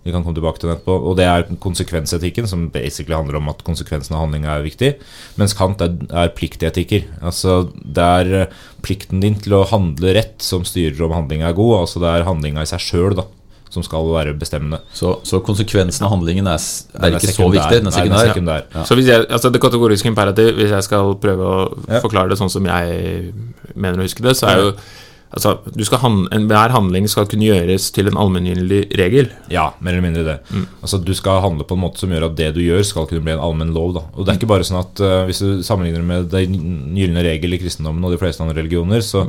[0.07, 0.95] vi kan komme tilbake til den etterpå.
[1.11, 4.93] Og det er konsekvensetikken, som basically handler om at konsekvensen av handlinga er viktig.
[5.39, 7.05] Mens Kant er, er pliktetikker.
[7.21, 11.57] Altså det er eh, plikten din til å handle rett som styrer om handlinga er
[11.59, 11.81] god.
[11.83, 13.27] Altså det er handlinga i seg sjøl, da.
[13.67, 14.77] Som skal være bestemmende.
[14.95, 16.61] Så, så konsekvensen av handlingen er,
[17.01, 17.81] er ikke ikke så viktig?
[17.83, 18.31] Den er Nei, den er sekundær?
[18.31, 18.61] sekundær.
[18.77, 18.85] Ja.
[18.87, 21.57] Så hvis jeg, altså Det kategoriske imperativ, hvis jeg skal prøve å
[21.91, 21.99] Ja.
[21.99, 23.33] forklare det sånn som jeg
[23.75, 24.71] mener å huske det, så er jo
[25.27, 29.27] Altså, du skal han, Enhver handling skal kunne gjøres til en allmenngyldig regel.
[29.51, 30.37] Ja, mer eller mindre det.
[30.79, 33.25] Altså Du skal handle på en måte som gjør at det du gjør, skal kunne
[33.25, 33.93] bli en allmenn lov.
[33.97, 37.25] da Og det er ikke bare sånn at uh, Hvis du sammenligner med den gylne
[37.27, 39.25] regel i kristendommen og de fleste andre religioner, så,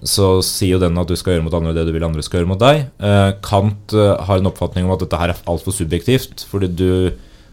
[0.00, 2.40] så sier jo den at du skal gjøre mot andre det du vil andre skal
[2.40, 2.86] gjøre mot deg.
[2.96, 6.48] Uh, Kant uh, har en oppfatning om at dette her er altfor subjektivt.
[6.48, 6.90] Fordi du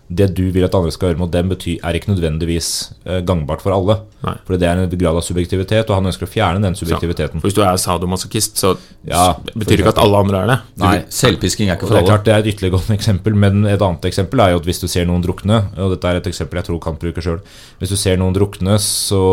[0.08, 2.68] det du vil at andre skal gjøre mot dem, betyr, er ikke nødvendigvis
[3.10, 3.96] eh, gangbart for alle.
[4.22, 4.36] Nei.
[4.46, 7.42] Fordi det er en grad av subjektivitet, og han ønsker å fjerne den subjektiviteten.
[7.42, 8.76] For Hvis du er sadomasochist, så
[9.10, 10.58] Ja, betyr det ikke at alle andre er det.
[10.84, 13.38] Nei, selvpisking er ikke for for det er klart det er et ytterligere godt eksempel,
[13.46, 16.22] men et annet eksempel er jo at hvis du ser noen drukne, og dette er
[16.22, 17.40] et eksempel jeg tror Kant bruker sjøl
[17.80, 19.24] Hvis du ser noen drukne, så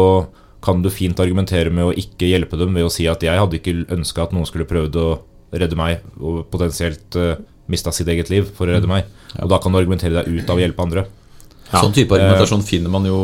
[0.63, 3.59] kan du fint argumentere med å ikke hjelpe dem ved å si at jeg hadde
[3.59, 5.09] ikke ønska at noen skulle prøvd å
[5.53, 7.35] redde meg, og potensielt uh,
[7.71, 9.05] mista sitt eget liv for å redde meg.
[9.41, 11.07] Og da kan du argumentere deg ut av å hjelpe andre.
[11.73, 11.81] Ja.
[11.81, 13.19] Sånn type argumentasjon finner man jo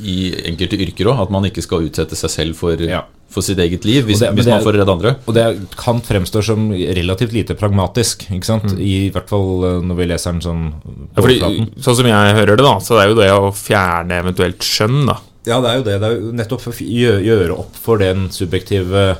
[0.00, 1.24] i enkelte yrker òg.
[1.26, 3.02] At man ikke skal utsette seg selv for, Ja.
[3.28, 5.16] for sitt eget liv hvis, det- hvis man er- får redde andre.
[5.26, 8.78] Og det kan fremstå som relativt lite pragmatisk, ikke sant?
[8.78, 10.72] I hvert fall eh, når vi leser den sånn
[11.16, 14.22] Ja, fordi, sånn som jeg hører det, da, så det er jo det å fjerne
[14.22, 15.18] eventuelt skjønn, da.
[15.46, 16.00] Ja, det er jo det.
[16.00, 19.18] Det er jo nettopp for å gjøre opp for den subjektive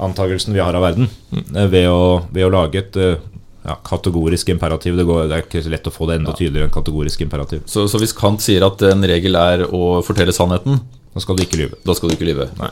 [0.00, 1.70] antakelsen vi har av verden, mm.
[1.70, 3.16] ved å, ved å lage et eh,
[3.64, 4.96] ja, kategorisk imperativ.
[4.96, 7.62] Det, går, det er ikke lett å få det enda tydeligere enn kategorisk imperativ.
[7.68, 10.80] Så, så hvis Kant sier at en regel er å fortelle sannheten,
[11.14, 11.76] Da skal du ikke lyve.
[11.84, 12.46] da skal du ikke lyve.
[12.60, 12.70] Nei.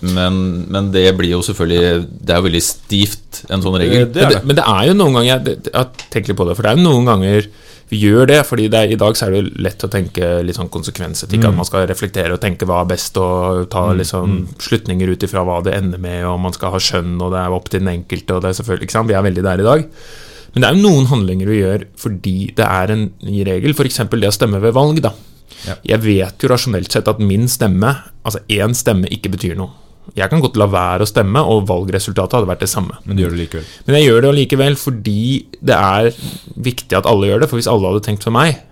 [0.00, 0.36] Men,
[0.70, 4.04] men det blir jo selvfølgelig Det er jo veldig stivt, en sånn regel.
[4.06, 6.28] Det, Det er Men det, men det er jo noen ganger jeg, det- jeg tenker
[6.32, 7.48] litt på det, for det er jo noen ganger
[7.88, 10.26] vi gjør det, fordi det er, i dag så er det jo lett å tenke
[10.44, 14.42] litt sånn konsekvensetikk, at man skal reflektere og tenke hva er best, og ta liksom
[14.60, 17.56] slutninger ut ifra hva det ender med, og man skal ha skjønn, og det er
[17.56, 19.68] opp til den enkelte, og det er selvfølgelig, ikke sant, vi er veldig der i
[19.70, 19.88] dag.
[20.52, 24.00] Men det er jo noen handlinger vi gjør fordi det er en ny regel, f.eks.
[24.12, 25.14] det å stemme ved valg, da.
[25.64, 25.80] Ja.
[25.94, 29.87] Jeg vet jo rasjonelt sett at min stemme, altså én stemme, ikke betyr noe.
[30.16, 32.96] Jeg kan godt la være å stemme, og valgresultatet hadde vært det samme.
[33.04, 33.68] Men du gjør det likevel.
[33.86, 35.20] Men jeg gjør det allikevel fordi
[35.60, 36.08] det er
[36.68, 37.50] viktig at alle gjør det.
[37.50, 38.62] For hvis alle hadde tenkt for meg,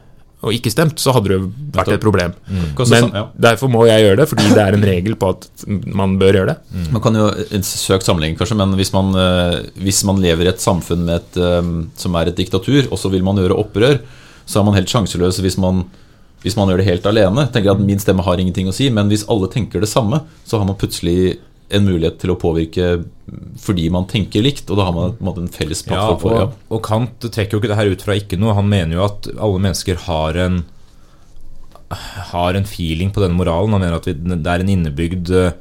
[0.44, 1.38] og ikke stemt, så hadde det
[1.74, 2.34] vært et problem.
[2.46, 2.66] Mm.
[2.92, 3.08] Men
[3.40, 6.52] derfor må jeg gjøre det, fordi det er en regel på at man bør gjøre
[6.52, 6.86] det.
[6.94, 10.52] Man kan jo en søkt sammenligning, kanskje, men hvis man, eh, hvis man lever i
[10.52, 13.98] et samfunn med et, eh, som er et diktatur, og så vil man gjøre opprør,
[14.46, 15.86] så er man helt sjanseløs hvis man,
[16.46, 17.48] hvis man gjør det helt alene.
[17.50, 20.60] Tenker at Min stemme har ingenting å si, men hvis alle tenker det samme, så
[20.60, 21.40] har man plutselig
[21.74, 22.90] en mulighet til å påvirke
[23.58, 26.42] fordi man tenker likt, og da har man en måte en felles Ja, plattform for
[26.44, 28.54] og, og Kant trekker jo ikke det her ut fra ikke noe.
[28.54, 30.60] Han mener jo at alle mennesker har en
[32.30, 33.74] har en feeling på denne moralen.
[33.74, 35.52] Han mener at vi, det er en innebygd eh,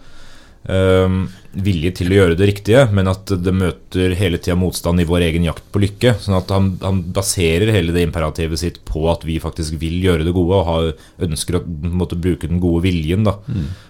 [0.65, 5.28] vilje til å gjøre det riktige, men at det møter hele tida motstand i vår
[5.28, 6.15] egen jakt på lykke.
[6.21, 10.25] Sånn at han, han baserer hele det imperativet sitt på at vi faktisk vil gjøre
[10.28, 10.89] det gode, og har,
[11.28, 13.38] ønsker å måtte, bruke den gode viljen da,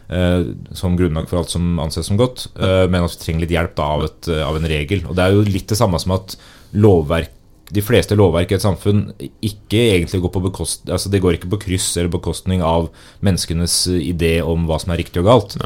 [0.10, 3.56] eh, som grunnlag for alt som anses som godt, eh, men at vi trenger litt
[3.56, 5.06] hjelp da, av, et, av en regel.
[5.08, 6.38] Og Det er jo litt det samme som at
[6.76, 7.35] lovverk
[7.74, 9.08] de fleste lovverk i et samfunn
[9.42, 12.92] ikke egentlig går på bekost, altså det går ikke på kryss eller bekostning av
[13.26, 15.58] menneskenes idé om hva som er riktig og galt.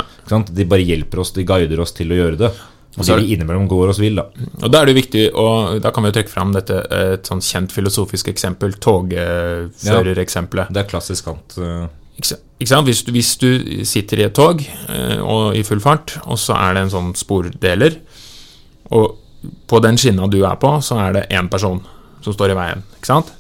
[0.56, 2.52] De bare hjelper oss, de guider oss til å gjøre det.
[2.98, 4.26] Og så er vi innimellom går oss vill, da.
[4.64, 7.44] Og Da er det viktig, og da kan vi jo trekke fram dette et sånn
[7.46, 10.72] kjent filosofisk eksempel, togførereksempelet.
[10.74, 11.56] Det er klassisk kant.
[11.60, 11.88] eh?
[12.60, 13.50] Hvis, du, hvis du
[13.88, 17.14] sitter i et tog eh, og i full fart, og så er det en sånn
[17.16, 18.00] spordeler,
[18.92, 19.16] og
[19.68, 21.80] på den skinna du er på, så er det én person
[22.24, 22.82] som står i veien.
[22.98, 23.34] Ikke sant?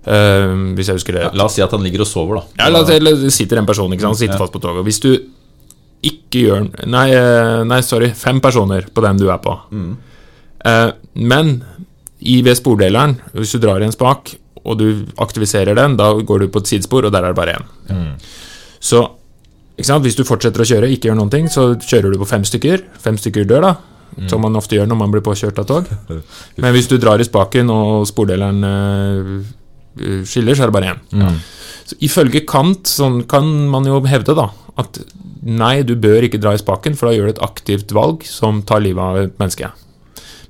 [0.00, 1.26] Uh, hvis jeg husker det.
[1.36, 2.64] La oss si at han ligger og sover, da.
[2.64, 4.40] Ja, la oss eller det sitter en person ikke sant, sitter Ja.
[4.44, 4.84] fast på toget.
[4.86, 5.10] Hvis du
[6.02, 9.52] ikke gjør Nei, eh, nei sorry, fem personer på den du er på.
[10.64, 11.62] Eh, men
[12.20, 16.40] i ved spordeleren, hvis du drar i en spak og du aktiviserer den, da går
[16.40, 18.16] du på et sidespor, og der er det bare én.
[18.80, 19.02] Så
[19.76, 20.04] ikke sant?
[20.04, 22.82] hvis du fortsetter å kjøre, ikke gjør noen ting, så kjører du på fem stykker.
[23.00, 23.74] Fem stykker dør, da.
[24.30, 25.88] Som man ofte gjør når man blir påkjørt av tog.
[26.62, 29.32] Men hvis du drar i spaken og spordeleren eh,
[30.26, 31.38] skiller, så er det bare én.
[31.90, 35.00] Så Ifølge Kant sånn kan man jo hevde da at
[35.42, 38.62] nei, du bør ikke dra i spaken, for da gjør du et aktivt valg som
[38.66, 39.70] tar livet av et menneske.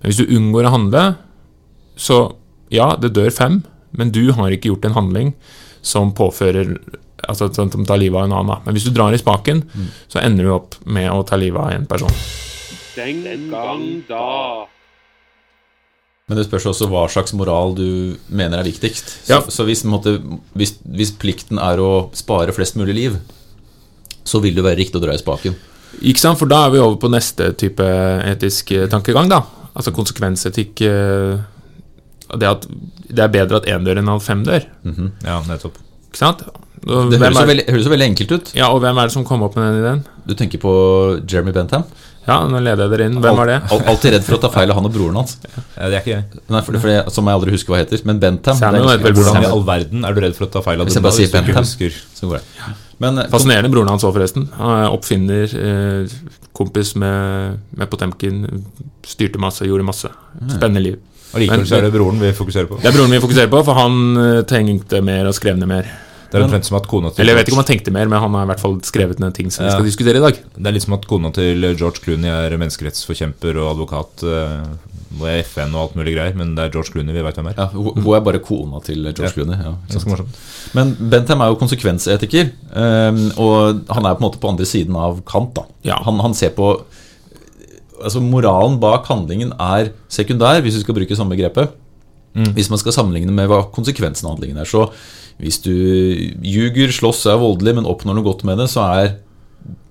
[0.00, 1.04] Men hvis du unngår å handle,
[2.00, 2.20] så
[2.72, 3.60] ja, det dør fem,
[3.96, 5.32] men du har ikke gjort en handling
[5.82, 6.76] som påfører
[7.28, 8.62] Altså som tar livet av en annen.
[8.64, 9.58] Men hvis du drar i spaken,
[10.08, 12.14] så ender du opp med å ta livet av en person.
[12.96, 14.66] Den gang da.
[16.30, 19.08] Men det spørs også hva slags moral du mener er viktigst.
[19.26, 19.40] Så, Ja.
[19.50, 20.16] så hvis, måtte,
[20.54, 23.16] hvis, hvis plikten er å spare flest mulig liv,
[24.24, 25.56] så vil det være riktig å dra i spaken.
[26.06, 26.38] Ikke sant?
[26.38, 27.82] For da er vi over på neste type
[28.30, 29.40] etisk eh, tankegang, da.
[29.74, 30.80] Altså konsekvensetikk.
[30.86, 31.40] eh,
[32.38, 32.66] Det at
[33.10, 34.62] det er bedre at én dør enn at fem dør.
[35.26, 35.80] Ja, nettopp.
[36.12, 36.44] Ikke sant?
[36.86, 38.52] Og Det høres jo er, veldig, høres veldig enkelt ut.
[38.54, 40.04] ja, og hvem er det som kom opp med den ideen?
[40.26, 40.70] Du tenker på
[41.26, 41.82] Jeremy Bentham?
[42.28, 43.16] Ja, nå leder jeg dere inn.
[43.24, 43.56] Hvem er det?
[43.74, 45.38] Al- Alltid redd for å ta feil av han og broren hans.
[45.76, 46.42] Ja, det er ikke jeg.
[46.52, 48.02] Nei, for, for det, Som jeg aldri husker hva heter.
[48.06, 50.62] Men Bentham Samuel det er Hvordan i all verden er du redd for å ta
[50.66, 51.64] feil av Hvis jeg bare sier hvis du ikke Bentham.
[51.64, 51.96] husker?
[52.20, 52.74] Så går det.
[53.00, 54.44] Men eh, Fascinerende broren hans òg, forresten.
[54.58, 56.18] Han er oppfinner, eh,
[56.60, 58.42] kompis med, med Potemkin.
[59.08, 60.12] Styrte masse, gjorde masse.
[60.52, 60.98] Spennende liv.
[61.32, 62.80] Så er det broren vi fokuserer på.
[62.82, 65.88] Det er broren vi fokuserer på, for han eh, tenkte mer og skrev ned mer.
[66.30, 68.06] Det er omtrent som at kona til Eller jeg vet ikke om han tenkte mer,
[68.06, 70.36] men han har i hvert fall skrevet ned ting som vi skal diskutere i dag.
[70.54, 74.22] Det er litt som at kona til George Clooney er menneskerettsforkjemper og advokat
[75.18, 77.48] Hvor er FN og alt mulig greier, men det er George Clooney vi vet hvem
[77.50, 77.56] er.
[77.58, 79.32] ja, hun er bare kona til George.
[79.34, 79.58] Clooney.
[79.58, 79.72] Ja?
[79.90, 80.38] Ganske morsomt.
[80.78, 84.94] Men Bentham er jo konsekvensetiker, ehm, og han er på en måte på andre siden
[84.94, 85.50] av Kant.
[85.58, 85.98] da Ja.
[86.06, 86.76] han, han ser på
[88.00, 91.74] Altså Moralen bak handlingen er sekundær, hvis vi skal bruke samme begrepet.
[92.54, 94.64] Hvis man skal sammenligne med hva konsekvensen av handlingen er.
[94.64, 94.86] Så
[95.40, 99.14] hvis du ljuger, slåss, er voldelig, men oppnår noe godt med det, så er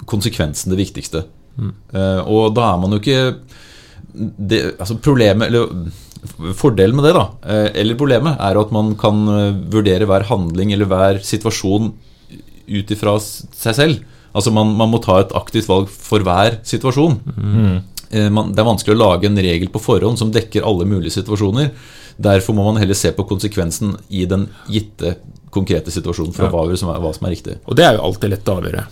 [0.10, 1.26] konsekvensen det viktigste.
[1.60, 3.24] Eh, og da er man jo ikke
[4.14, 5.98] det, altså problemet, eller
[6.60, 10.74] Fordelen med det, da, eh, eller problemet, er at man kan eh, vurdere hver handling
[10.76, 11.94] eller hver situasjon
[12.70, 14.02] ut ifra seg selv.
[14.36, 17.16] Altså man, man må ta et aktivt valg for hver situasjon.
[17.40, 17.80] Mm.
[18.36, 21.72] man, det er vanskelig å lage en regel på forhånd som dekker alle mulige situasjoner.
[22.20, 25.16] Derfor må man heller se på konsekvensen i den gitte
[25.50, 26.52] konkrete situasjonen for Ja.
[26.54, 27.58] hva, som er, hva som er riktig.
[27.68, 28.86] Og det er jo alltid lett å avgjøre.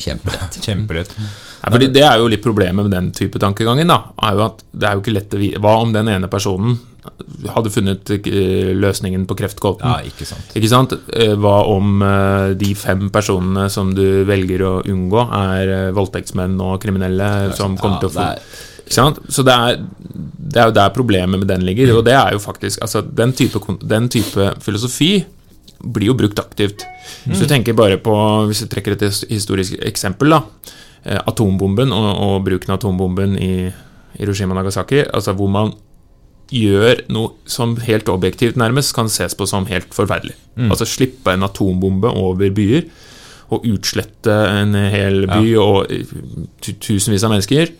[0.00, 0.60] Kjempelett.
[0.66, 1.14] Kjempelett.
[1.62, 3.86] Ja, fordi Det er jo litt problemet med den type tankegangen.
[3.90, 6.28] da, er jo at Det er jo ikke lett å vite Hva om den ene
[6.32, 6.78] personen
[7.48, 9.88] hadde funnet eh, løsningen på kreftgåten?
[9.88, 10.50] Ja, ikke sant.
[10.56, 10.92] Ikke sant?
[11.16, 16.76] Eh, Hva om eh, de fem personene som du velger å unngå, er voldtektsmenn og
[16.82, 18.26] kriminelle som kommer til å få
[18.84, 19.20] Ikke sant?
[19.32, 19.80] Så det er,
[20.12, 21.94] det er jo der problemet med den ligger.
[21.96, 25.24] Og det er jo faktisk altså, den, type, den type filosofi
[25.84, 26.84] blir jo brukt aktivt.
[27.24, 28.12] Hvis du tenker bare på
[28.50, 30.42] Hvis du trekker et historisk eksempel, da.
[31.04, 33.52] eh, Atombomben og, og bruken av atombomben i
[34.18, 35.04] Hiroshima og Nagasaki.
[35.12, 35.72] Altså hvor man
[36.50, 40.34] gjør noe som helt objektivt nærmest kan ses på som helt forferdelig.
[40.70, 42.88] Altså slippe en atombombe over byer
[43.50, 46.04] og utslette en hel by og eh,
[46.60, 47.70] tusenvis av mennesker.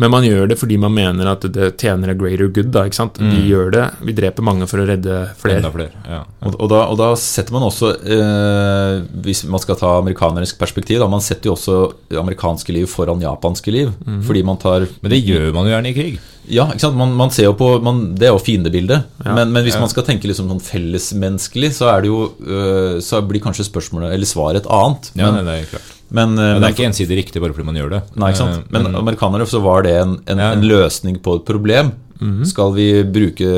[0.00, 2.70] Men man gjør det fordi man mener at det tjener a greater good.
[2.72, 3.20] Da, ikke sant?
[3.20, 5.72] Vi gjør det, vi dreper mange for å redde flere.
[5.74, 6.04] flere.
[6.08, 6.22] Ja.
[6.46, 11.02] Og, og, da, og da setter man også, eh, hvis man skal ta amerikanerisk perspektiv,
[11.02, 11.78] da, man setter jo også
[12.20, 13.92] amerikanske liv foran japanske liv.
[14.26, 16.20] Fordi man tar Men det gjør man jo gjerne i krig.
[16.50, 16.98] Ja, ikke sant?
[16.98, 19.06] Man, man ser jo på man, Det er jo fiendebildet.
[19.22, 19.36] Ja.
[19.36, 23.20] Men, men hvis man skal tenke liksom sånn fellesmenneskelig, så er det jo øh, Så
[23.28, 25.12] blir kanskje spørsmålet eller svaret et annet.
[25.14, 25.96] Ja, men, nei, det er klart.
[26.10, 28.02] Men, øh, Men det er ikke ensidig riktig bare fordi man gjør det.
[28.18, 28.70] Nei, ikke sant?
[28.70, 30.52] Men, Men amerikanere så var det en, en, Ja.
[30.52, 31.92] en løsning på et problem.
[32.20, 32.44] Mhm.
[32.44, 33.50] Skal vi bruke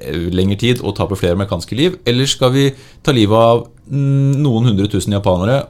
[0.00, 2.70] eh, lengre tid og tape flere amerikanske liv, eller skal vi
[3.04, 5.66] ta livet av mm, noen hundre tusen japanere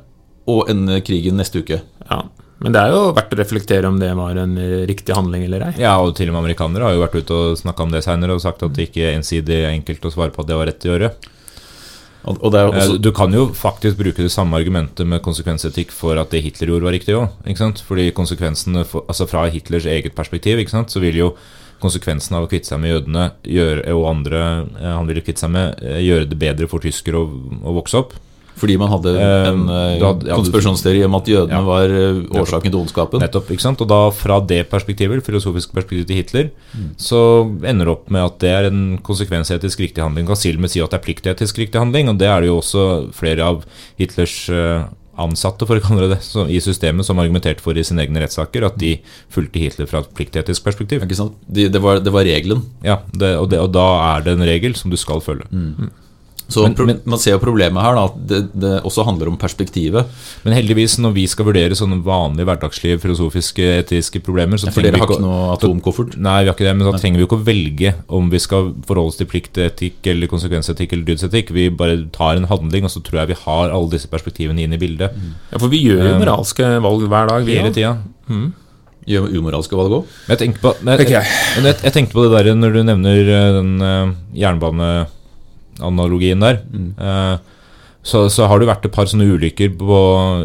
[0.46, 1.80] og ende krigen neste uke?
[2.10, 2.22] Ja.
[2.62, 5.66] Men det er jo verdt å reflektere om det var en eh, riktig handling eller
[5.66, 5.72] ei.
[5.82, 8.32] Ja, og til og med amerikanere har jo vært ute og snakka om det seinere
[8.38, 10.86] og sagt at det ikke er ensidig enkelt å svare på at det var rett
[10.86, 11.10] å gjøre.
[12.26, 16.18] Og, og Eh, også, Du kan jo faktisk bruke det samme argumentet med konsekvensetikk for
[16.20, 17.82] at det Hitler gjorde, var riktig òg.
[17.86, 21.36] Fordi konsekvensene for, altså Fra Hitlers eget perspektiv så vil jo
[21.80, 24.42] konsekvensen av å kvitte seg med jødene gjøre, og andre
[24.80, 27.26] eh, han ville kvitte seg med, eh, gjøre det bedre for tyskere å,
[27.62, 28.16] å vokse opp.
[28.56, 31.62] Fordi man hadde Eh, en eh, hadde- ja, konspirasjonsteori om at jødene Ja.
[31.62, 33.20] var eh, årsaken til ondskapen.
[33.20, 33.80] Nettopp, ikke sant?
[33.80, 36.90] Og da fra det perspektivet, filosofiske perspektivet til Hitler, Mm.
[36.96, 37.20] så
[37.64, 40.26] ender det opp med at det er en konsekvensetisk riktig handling.
[40.26, 43.12] Kan sier si at det er pliktetisk riktig handling, og det er det jo også
[43.12, 43.64] flere av
[43.98, 44.48] Hitlers
[45.18, 48.66] ansatte for å kalle det det, i systemet som argumenterte for i sine egne rettssaker,
[48.68, 48.98] at de
[49.32, 51.00] fulgte Hitler fra et pliktetisk perspektiv.
[51.06, 51.32] Ikke sant?
[51.48, 52.62] De, det, var, det var regelen.
[52.84, 55.48] Ja, det, og, det, og da er det en regel som du skal følge.
[56.48, 59.36] Så Men- men- man ser jo problemet her, da, at det, det også handler om
[59.36, 60.06] perspektivet.
[60.44, 64.96] Men heldigvis, når vi skal vurdere sånne vanlige hverdagslige filosofiske, etiske problemer, så For dere
[64.96, 66.16] har ikke noe atomkoffert?
[66.16, 68.38] Nei, vi har ikke det, men da trenger vi jo ikke å velge om vi
[68.38, 71.50] skal forholde oss til pliktetikk eller konsekvensetikk eller dydsetikk.
[71.50, 74.72] Vi bare tar en handling, og så tror jeg vi har alle disse perspektivene inn
[74.72, 75.18] i bildet.
[75.50, 77.98] Ja, For vi gjør jo moralske valg hver dag, vi Hele tida.
[78.30, 78.52] Mm
[79.06, 80.06] Gjør umoralske valg òg?
[80.26, 80.54] Men jeg
[81.54, 85.04] men jeg, jeg tenkte på det der når du nevner eh, den eh,
[85.76, 86.60] jernbaneanalogien der.
[86.98, 87.36] Eh,
[88.06, 89.96] så, så har det vært et par sånne ulykker på,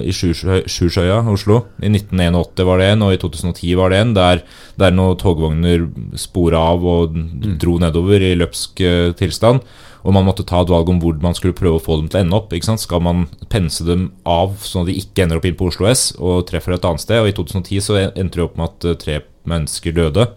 [0.02, 1.60] i Sjursøy- Sjursøya, Oslo.
[1.78, 4.41] I 1981 var det en, og i 2010 var det en, der,
[4.82, 5.86] der noen togvogner
[6.17, 7.13] spora av og
[7.62, 9.62] dro nedover i løpsk eh, tilstand.
[10.02, 12.17] Og man måtte ta et valg om hvor man skulle prøve å få dem til
[12.17, 12.50] å ende opp.
[12.58, 12.82] ikke sant?
[12.82, 16.08] Skal man pense dem av sånn at de ikke ender opp inn på Oslo S
[16.17, 17.22] og treffer et annet sted?
[17.22, 20.32] Og i 2010 så endte det opp med at eh, tre mennesker døde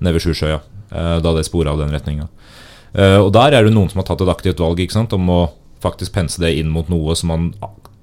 [0.00, 2.30] nede ved Sjursøya eh, da det spora av den retninga.
[2.96, 5.12] Og der er det noen som har tatt et aktivt valg ikke sant?
[5.12, 5.40] om å
[5.84, 7.50] faktisk pense det inn mot noe som man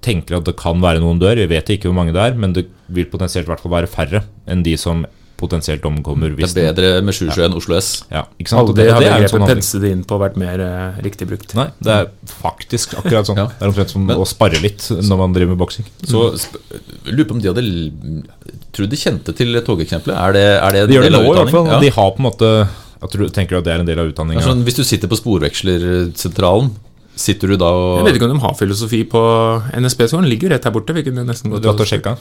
[0.03, 1.39] tenker at det kan være noen dør.
[1.39, 3.91] Vi vet ikke hvor mange det er, men det vil potensielt i hvert fall være
[3.91, 5.05] færre enn de som
[5.43, 6.31] potensielt omkommer.
[6.37, 7.89] Det er bedre med Sjursjø enn Oslo S.
[8.13, 8.69] Ja, ikke sant?
[8.69, 11.27] Og Aldri det, har det er sånn pense det inn på vært mer uh, riktig
[11.27, 11.55] brukt.
[11.57, 13.41] Nei, det er faktisk akkurat sånn.
[13.41, 13.47] Ja.
[13.51, 15.89] Det er omtrent som Men- å spare litt når man driver med boksing.
[16.05, 16.61] Så sp-
[17.09, 17.65] lurer på om de hadde
[18.73, 20.15] Tror du de kjente til togeksempelet?
[20.17, 21.67] Er det, er det en De gjør det del nå av i hvert fall.
[21.83, 22.53] De har på en måte
[23.03, 24.41] Jeg du tenker at det er en del av utdanninga.
[24.41, 26.71] sånn, hvis du sitter på sporvekslersentralen,
[27.15, 29.21] sitter du da og Jeg vet ikke om de har filosofi på
[29.77, 30.25] NSB-skolen.
[30.31, 30.95] Ligger jo rett her borte.
[30.97, 32.15] Vi kunne nesten gått og sjekka.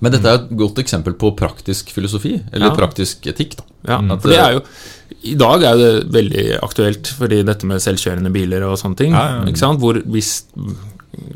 [0.00, 2.74] Men dette er et godt eksempel på praktisk filosofi, eller Ja.
[2.76, 3.56] praktisk etikk.
[3.56, 3.98] da Ja.
[4.14, 4.62] At for det det- er jo
[5.24, 9.12] I dag er det veldig aktuelt, fordi dette med selvkjørende biler og sånne ting.
[9.12, 9.44] Ja, ja.
[9.46, 9.80] Ikke sant?
[9.80, 10.44] Hvor hvis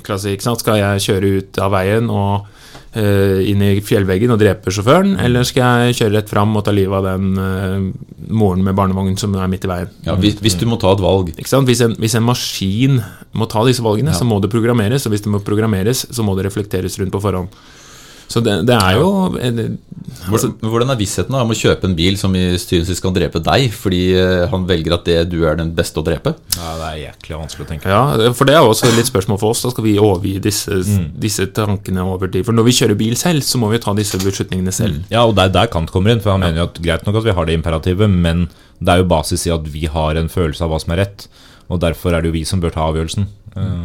[0.03, 0.61] klasse, ikke sant?
[0.61, 2.62] Skal jeg kjøre ut av veien og eh,
[2.93, 6.99] inn i fjellveggen og drepe sjåføren, eller skal jeg kjøre rett fram og ta livet
[6.99, 7.87] av den eh,
[8.29, 9.93] moren med barnevogn som er midt i veien?
[10.05, 11.71] Ja, hvis, hvis du må ta et valg Ikke sant?
[11.71, 13.01] Hvis, en, hvis en maskin
[13.33, 15.07] må ta disse valgene, så må det programmeres.
[15.09, 17.49] Og hvis det må programmeres, så må det reflekteres rundt på forhånd.
[18.33, 19.67] Så det, det er jo altså,
[20.29, 23.69] Hvordan hvordan er vissheten om å kjøpe en bil som i og kan drepe deg,
[23.75, 26.35] fordi eh, han velger at det du er den beste å drepe?
[26.57, 27.93] Ja, det er jæklig vanskelig å tenke.
[27.93, 29.65] Ja, for det er også litt spørsmål for oss.
[29.65, 30.83] Da skal vi overgi disse,
[31.23, 32.47] disse tankene over tid.
[32.49, 35.03] For når vi kjører bil selv, så må vi ta disse beslutningene selv.
[35.13, 37.29] Ja, og der, der Kant kommer inn, for han mener jo at greit nok at
[37.29, 38.47] vi har det imperativet, men
[38.83, 41.27] det er jo basis i at vi har en følelse av hva som er rett,
[41.71, 43.29] og derfor er det jo vi som bør ta avgjørelsen.
[43.57, 43.83] Eh,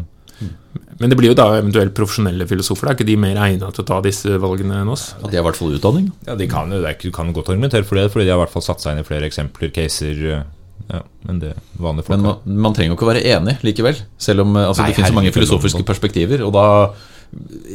[0.99, 2.89] Men det blir jo da eventuelt profesjonelle filosofer.
[2.89, 5.11] Er ikke de mer egnet til å ta disse valgene enn oss?
[5.19, 6.11] At de har i hvert fall utdanning?
[6.27, 8.39] Ja, de kan jo det er du kan godt argumentere for det, fordi de har
[8.39, 10.45] i hvert fall satt seg inn i flere eksempler, caser eh,
[10.93, 14.01] Ja, men det vanlige folk Men man, man trenger jo ikke å være enig likevel.
[14.21, 16.45] Selv om eh, altså, Nei, det finnes så mange filosofiske noen- perspektiver.
[16.47, 16.65] Og da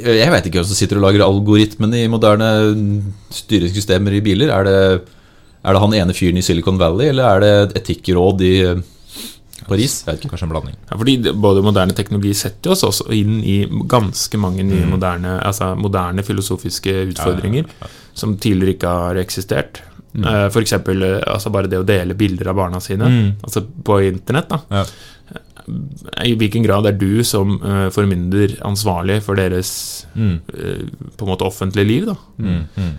[0.07, 2.48] Jeg veit ikke hvem som sitter og lager algoritmene i moderne
[3.35, 4.51] styringssystemer i biler.
[4.55, 4.79] Er det,
[5.62, 8.83] er det han ene fyren i Silicon Valley, eller er det et etikkråd i eh,
[9.68, 10.05] Paris?
[10.07, 10.31] Jeg vet ikke.
[10.35, 10.77] Kanskje en blanding.
[10.90, 13.57] Ja, fordi både moderne teknologi setter oss også inn i
[13.88, 17.64] ganske mange nye moderne, altså moderne filosofiske utfordringer
[18.14, 19.83] som tidligere ikke har eksistert.
[20.12, 20.27] Mm.
[20.53, 23.31] For eksempel eh, altså bare det å dele bilder av barna sine Mm.
[23.42, 24.48] altså på internett.
[24.48, 24.85] da Ja.
[26.25, 30.40] I hvilken grad er du som uh, formynder ansvarlig for deres Mm.
[30.53, 32.07] uh, på en måte offentlige liv?
[32.07, 32.66] da Mm.
[32.77, 32.92] Mm.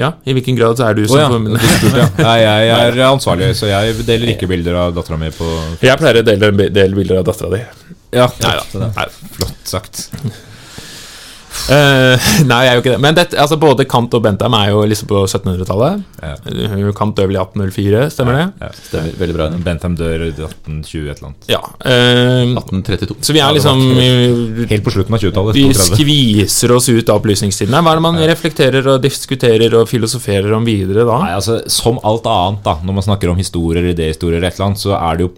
[0.00, 2.08] Ja, I hvilken grad så er du som oh, ja, spurte, ja.
[2.28, 5.48] Nei, jeg er ansvarlig, så jeg deler ikke bilder av dattera mi på
[5.84, 7.64] Jeg pleier å dele, dele bilder av dattera di.
[8.16, 9.10] Ja, Nei da.
[9.36, 10.06] Flott sagt.
[11.70, 13.00] Eh, nei, jeg er jo ikke det.
[13.04, 16.04] Men det, altså, både Kant og Bentham er jo liksom på 1700-tallet.
[16.22, 16.32] Ja.
[16.48, 18.46] Eh, Kant dør vel i 1804, stemmer det?
[18.62, 18.70] Ja.
[18.88, 19.12] Stemmer.
[19.20, 19.48] Veldig bra.
[19.66, 21.50] Bentham dør i 1820 et eller annet.
[21.50, 21.60] Ja.
[21.60, 23.18] uh, 1832.
[23.26, 25.58] så vi er liksom i- Helt på slutten av 20-tallet.
[25.58, 27.74] Vi skviser oss ut av opplysningstiden.
[27.80, 31.18] Hva er det man reflekterer og diskuterer og filosoferer om videre da?
[31.24, 34.82] Nei, altså, Som alt annet, da når man snakker om historier, idéhistorier, et eller annet,
[34.82, 35.32] så er det jo,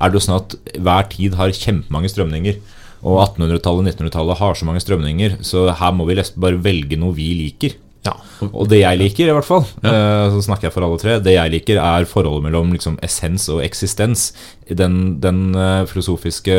[0.00, 2.58] er det jo sånn at hver tid har kjempemange strømninger.
[3.04, 7.30] Og 1800-tallet 1900-tallet har så mange strømninger, så her må vi bare velge noe vi
[7.42, 7.76] liker.
[8.04, 8.14] Ja.
[8.50, 10.28] Og det jeg liker, i hvert fall, ja.
[10.32, 13.62] så snakker jeg for alle tre, det jeg liker, er forholdet mellom liksom, essens og
[13.64, 14.30] eksistens.
[14.68, 16.58] Den, den eh, filosofiske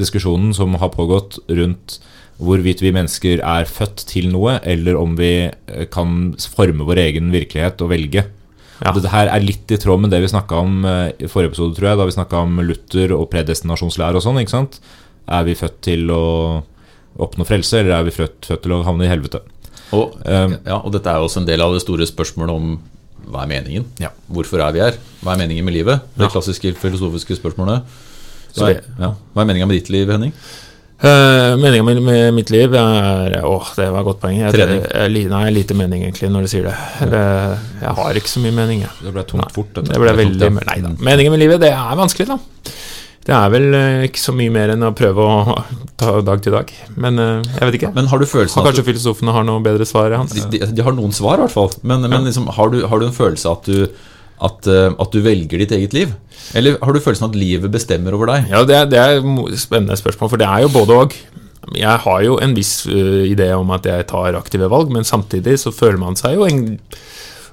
[0.00, 2.00] diskusjonen som har pågått rundt
[2.42, 7.32] hvorvidt vi mennesker er født til noe, eller om vi eh, kan forme vår egen
[7.32, 8.26] virkelighet og velge.
[8.82, 8.92] Ja.
[8.92, 11.76] Dette her er litt i tråd med det vi snakka om eh, i forrige episode,
[11.78, 14.42] tror jeg, da vi snakka om Luther og predestinasjonslære og sånn.
[14.42, 14.82] ikke sant?
[15.28, 16.22] Er vi født til å
[17.22, 19.42] oppnå frelse, eller er vi født, født til å havne i helvete?
[19.92, 22.78] Og, Um, ja, og dette er jo også en del av det store spørsmålet om
[23.28, 23.84] hva er meningen?
[24.00, 24.08] Ja.
[24.32, 24.96] Hvorfor er vi her?
[25.22, 26.00] Hva er meningen med livet?
[26.16, 26.28] Det Ja.
[26.32, 27.82] klassiske filosofiske spørsmålet.
[28.56, 29.12] Hva er, ja.
[29.34, 30.32] hva er meningen med ditt liv, Henning?
[31.02, 34.36] Uh, Meninga med, med mitt liv er Åh, det var et godt poeng.
[34.38, 34.82] Jeg, Trening.
[34.86, 36.74] jeg, jeg, nei, lite mening, egentlig, når du sier det.
[37.10, 37.22] det
[37.82, 38.92] jeg har ikke så mye mening, jeg.
[39.02, 39.72] Det ble tungt fort.
[39.74, 39.88] dette.
[39.90, 40.68] Det ble Det er veldig tungt, ja.
[40.70, 40.92] Nei da.
[41.10, 42.38] Meningen med livet, det er vanskelig, da.
[43.22, 45.56] Det er vel eh, ikke så mye mer enn å prøve å
[46.00, 46.70] ta dag til dag.
[46.98, 47.92] Men eh, jeg vet ikke.
[47.96, 50.34] Men har du følelsen Har kanskje filosofene har noe bedre svar, Hans?
[50.34, 51.70] de, de, de har noen svar, i hvert fall.
[51.86, 54.08] Men, men liksom, har, du, har du en følelse av at du,
[54.42, 56.16] at, eh, at du velger ditt eget liv?
[56.58, 58.50] Eller har du følelsen av at livet bestemmer over deg?
[58.50, 59.22] Ja, det er, det er
[59.60, 61.16] spennende spørsmål, for det er jo både og.
[61.78, 65.60] Jeg har jo en viss uh, idé om at jeg tar aktive valg, men samtidig
[65.62, 66.64] så føler man seg jo en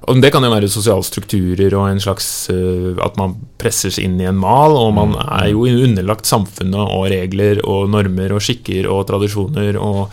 [0.10, 4.18] og Det kan jo være sosiale strukturer og en slags ø, At man presses inn
[4.22, 8.90] i en mal, og man er jo underlagt samfunnet og regler og normer og skikker
[8.90, 10.10] og tradisjoner og,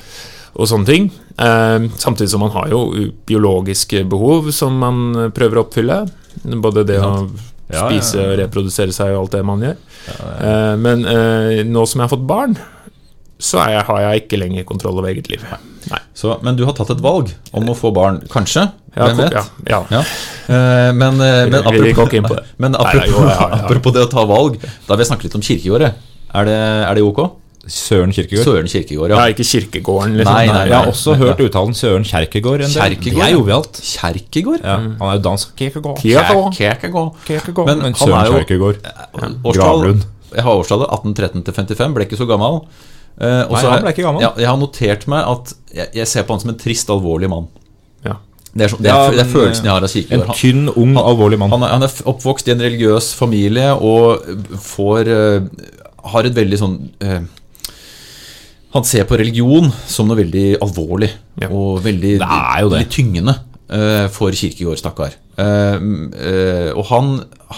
[0.56, 1.08] og sånne ting.
[1.40, 2.82] Eh, samtidig som man har jo
[3.28, 6.02] biologiske behov som man prøver å oppfylle.
[6.60, 7.28] Både det å
[7.66, 9.78] spise og reprodusere seg og alt det man gjør.
[10.12, 12.58] Eh, men eh, nå som jeg har fått barn,
[13.38, 15.42] så jeg, har jeg ikke lenger kontroll over eget liv.
[15.50, 15.75] Nei.
[16.16, 18.66] Så, men du har tatt et valg om å få barn, kanskje?
[18.96, 19.32] Ja, Hvem vet?
[19.36, 19.80] Ja, ja.
[19.92, 20.00] Ja.
[20.48, 25.28] Eh, Men, eh, men, apropos, men apropos, det å ta valg, da vil jeg snakke
[25.28, 25.92] litt om kirkegårdet.
[26.36, 26.56] Er det,
[26.90, 27.20] er det ok?
[27.66, 28.44] Søren Kirkegård.
[28.46, 29.32] Søren kirkegård, ja, ja.
[29.34, 30.34] ikke kirkegården, liksom.
[30.36, 32.76] Nei, nei, Jeg har også hørt uttalen Søren Kjerkegård en del.
[32.76, 33.80] Kjerkegård, Det er jovialt.
[33.82, 34.60] Kjerkegård?
[34.62, 35.56] Ja, han er jo dansk.
[35.58, 35.98] Kjerkegård.
[36.54, 37.16] Kjerkegård.
[37.26, 37.66] Kjerkegård.
[37.66, 38.76] Men Men, han Søren er jo- Kjerkegård.
[38.86, 40.04] Årstall, Gravlund.
[40.36, 42.60] jeg har årstallet 1813 til 55, ble ikke så gammel.
[43.16, 44.24] Eh, og Nei, han ble ikke gammel.
[44.26, 47.30] Ja, jeg har notert meg at jeg, jeg ser på han som en trist, alvorlig
[47.32, 47.46] mann.
[48.04, 48.18] Ja.
[48.52, 50.28] Det er, så, det er, det er følelsen jeg har av Kirkegård.
[50.28, 51.52] En tynn, ung, alvorlig mann.
[51.56, 54.28] han, er, han er oppvokst i en religiøs familie og
[54.64, 55.66] får uh,
[56.12, 57.18] Har et veldig sånn uh,
[58.76, 61.10] Han ser på religion som noe veldig alvorlig
[61.42, 61.50] Ja.
[61.50, 63.34] og veldig, veldig tyngende
[63.68, 65.16] eh, for Kirkegård, stakkar.
[65.36, 67.10] Eh, eh, og han,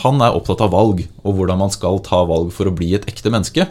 [0.02, 3.06] han er opptatt av valg og hvordan man skal ta valg for å bli et
[3.10, 3.68] ekte menneske.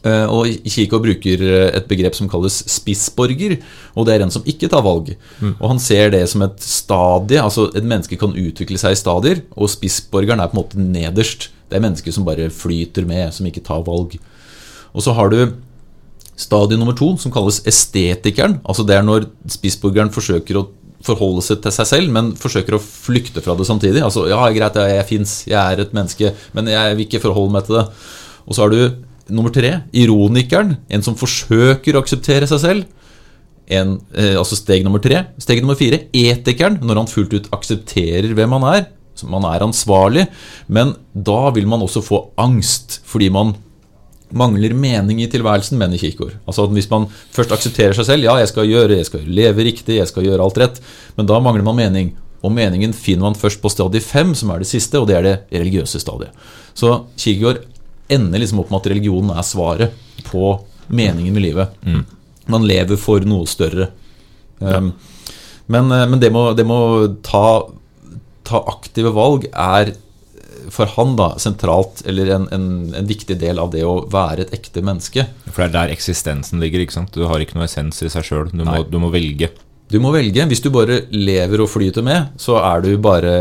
[0.00, 3.58] Eh, og Kiko bruker eh, et begrep som kalles spissborger,
[3.92, 5.12] og det er en som ikke tar valg.
[5.52, 9.42] Og han ser det som et stadie, altså et menneske kan utvikle seg i stadier,
[9.56, 11.50] og spissborgeren er på en måte nederst.
[11.68, 14.16] Det er mennesker som bare flyter med, som ikke tar valg.
[14.90, 15.42] Og så har du
[16.40, 18.58] stadie nummer to, som kalles estetikeren.
[18.64, 20.68] Altså det er når spissborgeren forsøker å
[21.04, 24.02] forholde seg til seg selv, men forsøker å flykte fra det samtidig.
[24.04, 27.54] Altså, ja, greit, jeg, jeg fins, jeg er et menneske, men jeg vil ikke forholde
[27.56, 27.86] meg til det.
[28.46, 28.82] Og så har du
[29.30, 30.76] nummer tre, ironikeren.
[30.90, 32.84] En som forsøker å akseptere seg selv.
[33.70, 35.24] En, eh, altså steg nummer tre.
[35.38, 38.86] Steg nummer fire, etikeren, når han fullt ut aksepterer hvem han er.
[39.28, 40.28] Man er ansvarlig,
[40.72, 43.52] men da vil man også få angst, fordi man
[44.32, 46.38] mangler mening i tilværelsen, mener Kirkegaard.
[46.46, 49.98] Altså Hvis man først aksepterer seg selv, ja, jeg skal gjøre, jeg skal leve riktig,
[49.98, 50.80] jeg skal gjøre alt rett,
[51.18, 52.14] men da mangler man mening.
[52.40, 55.26] Og meningen finner man først på stadiet fem, som er det siste, og det er
[55.26, 56.32] det religiøse stadiet.
[56.74, 57.66] Så Kirkegaard
[58.12, 60.52] ender liksom opp med at religionen er svaret på
[60.90, 61.80] meningen med livet.
[62.50, 63.90] Man lever for noe større.
[64.58, 64.92] Um,
[65.70, 66.80] men, eh, men det må, det må
[67.24, 67.70] ta,
[68.44, 69.94] ta aktive valg er
[70.70, 74.54] for han da sentralt, eller en, en, en viktig del av det å være et
[74.54, 75.24] ekte menneske.
[75.48, 76.84] For det er der eksistensen ligger.
[76.84, 77.14] ikke sant?
[77.14, 78.52] Du har ikke noe essens i seg sjøl.
[78.52, 79.50] Du, du må velge.
[79.90, 80.46] Du må velge.
[80.50, 83.32] Hvis du bare lever og flyter med, så er du bare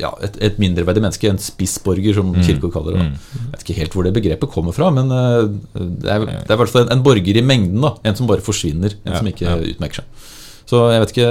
[0.00, 1.28] ja, et, et mindreverdig menneske.
[1.30, 3.04] En spissborger, som Kirkegaard kaller det.
[3.04, 3.34] da.
[3.36, 6.56] Jeg vet ikke helt hvor det begrepet kommer fra, men eh, det er, det er
[6.56, 7.80] i hvert fall en, en borger i mengden.
[7.84, 8.96] da En som bare forsvinner.
[9.04, 9.56] En Ja, som ikke ja.
[9.74, 10.26] utmerker seg.
[10.66, 11.30] Så jeg vet ikke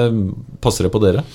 [0.63, 1.25] Passer det på dere?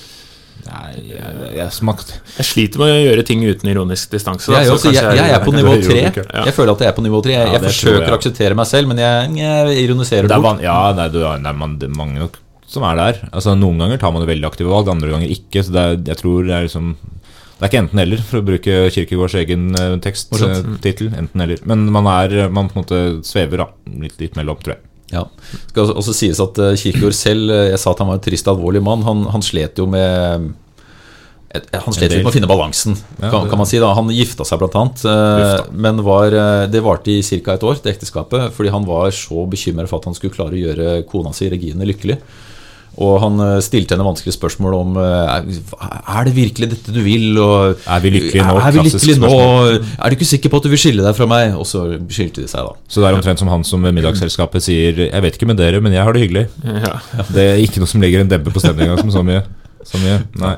[0.61, 4.53] Nei, jeg, jeg smakt Jeg sliter med å gjøre ting uten ironisk distanse.
[4.53, 6.03] Jeg, jeg, jeg er på nivå tre.
[6.13, 7.33] Jeg føler at jeg er på nivå tre.
[7.39, 10.61] Jeg, Ja, forsøker å akseptere meg selv, men jeg, ironiserer Det bort.
[10.65, 12.37] ja, nei, du, er man, det er mange nok
[12.71, 13.17] som er der.
[13.35, 15.65] Altså, noen ganger tar man veldig aktive valg, andre ganger ikke.
[15.67, 16.93] Så er, jeg tror det er liksom
[17.61, 21.11] Det er ikke enten-eller, for å bruke Kirkegårds egen uh, teksttittel.
[21.13, 21.61] enten-eller.
[21.69, 23.67] Men man er Man på en måte svever da
[24.01, 24.87] litt, litt mellom, tror jeg.
[25.13, 25.25] Ja.
[25.51, 28.25] Det skal også- sies at eh, Kirkegård selv eh, Jeg sa at han var en
[28.25, 29.03] trist, alvorlig mann.
[29.03, 30.53] Han, han slet jo med
[31.51, 33.81] Han slet litt med å finne balansen, kan, kan man si.
[33.83, 37.57] da Han gifta seg blant annet, eh, men var, eh, det varte i ca.
[37.59, 40.63] et år, det ekteskapet, fordi han var så bekymra for at han skulle klare å
[40.63, 42.21] gjøre kona si, Regine, lykkelig.
[43.01, 47.33] Og han eh, stilte henne vanskelige spørsmål om eh, er, det virkelig dette du vil.
[47.41, 48.57] Og, Er vi lykkelige nå?
[48.61, 49.33] Er vi lykkelige nå?
[49.97, 51.57] Er du ikke sikker på at du vil skille deg fra meg?
[51.57, 52.77] Og så skilte de seg, da.
[52.91, 55.81] Så det er omtrent som han som ved middagsselskapet sier 'Jeg vet ikke med dere,
[55.81, 56.49] men jeg har det hyggelig'.
[56.85, 56.99] Ja.
[57.33, 59.45] Det er ikke noe som legger en dempe på stemninga som så mye.
[59.85, 60.21] Så mye.
[60.37, 60.57] Nei.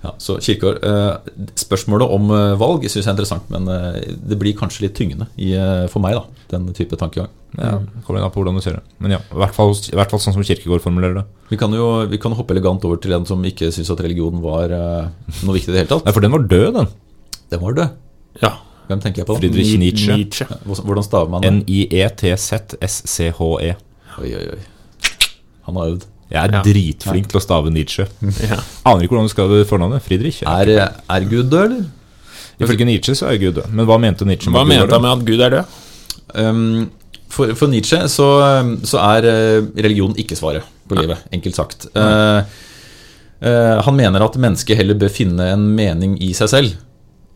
[0.00, 4.38] Ja, så Kirkegaard, eh, Spørsmålet om eh, valg syns jeg er interessant, men eh, det
[4.40, 5.50] blir kanskje litt tyngende i,
[5.92, 6.22] for meg, da,
[6.54, 7.28] den type tankegang.
[7.58, 8.82] Ja, kommer an på hvordan du ser det.
[9.02, 11.24] Men ja, i hvert fall, i hvert fall sånn som Kirkegård formulerer det.
[11.50, 14.40] Vi kan jo vi kan hoppe elegant over til en som ikke syns at religion
[14.44, 16.06] var noe viktig i det hele tatt.
[16.06, 16.88] Nei, for den var død, den.
[17.52, 17.90] Den var død.
[18.44, 18.52] ja.
[18.90, 19.36] Hvem tenker jeg på?
[19.38, 20.14] Friedrich Nietzsche.
[20.18, 20.44] Nietzsche.
[20.66, 21.50] Hvordan hvordan staver man det?
[22.50, 23.70] N-I-E-T-Z-S-C-H-E.
[24.18, 24.58] Oi, oi, oi.
[25.68, 26.04] Han har øvd.
[26.30, 26.62] Jeg er Ja.
[26.62, 28.06] dritflink til å stave Nietzsche.
[28.50, 28.60] Ja.
[28.86, 30.04] Aner ikke hvordan du skal fornavnet.
[30.04, 30.42] Friedrich.
[30.46, 31.88] Er, er Gud død, eller?
[32.60, 33.70] Ifølge Nietzsche så er Gud død.
[33.72, 34.52] Men hva mente Nietzsche?
[34.52, 35.78] Hva Gud mente han med at Gud er død?
[36.34, 36.90] Um,
[37.30, 38.26] for, for Nietzsche så,
[38.86, 41.86] så er eh, religion ikke svaret på livet, enkelt sagt.
[41.94, 42.42] Uh,
[43.42, 46.78] uh, han mener at mennesket heller bør finne en mening i seg selv.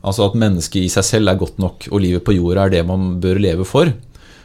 [0.04, 2.82] Altså at mennesket i seg selv er godt nok, og livet på jorda er det
[2.88, 3.88] man bør leve for.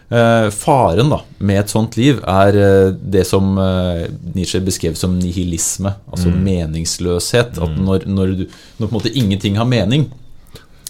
[0.09, 5.13] Eh, faren da, med et sånt liv er eh, det som eh, Nietzsche beskrev som
[5.19, 7.59] nihilisme, altså meningsløshet.
[7.61, 8.47] At når, når, du,
[8.79, 10.07] når på en måte ingenting har mening,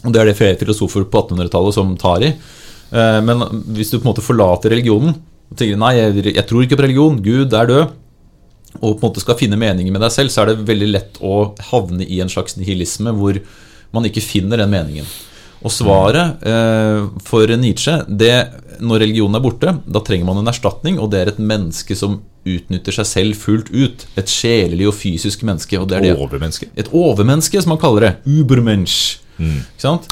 [0.06, 2.32] og det er det flere filosofer på 1800-tallet som tar i.
[2.96, 3.44] Eh, Men
[3.76, 5.18] hvis du på en måte forlater religionen
[5.50, 7.96] og tenker nei, jeg, jeg tror ikke på religion, Gud er død,
[8.80, 11.20] og på en måte skal finne meningen med deg selv, så er det veldig lett
[11.26, 13.42] å havne i en slags nihilisme hvor
[13.92, 15.10] man ikke finner den meningen.
[15.66, 18.36] Og svaret eh, for Nietzsche det,
[18.80, 22.22] Når religionen er borte, da trenger man en erstatning, og det er et menneske som
[22.48, 24.06] utnytter seg selv fullt ut.
[24.20, 25.80] Et sjelelig og fysisk menneske.
[25.80, 26.14] Og det er det.
[26.18, 26.70] Overmenneske.
[26.80, 28.14] Et overmenneske, som man kaller det.
[28.40, 29.20] Ubermensch.
[29.40, 30.08] Ikke sant?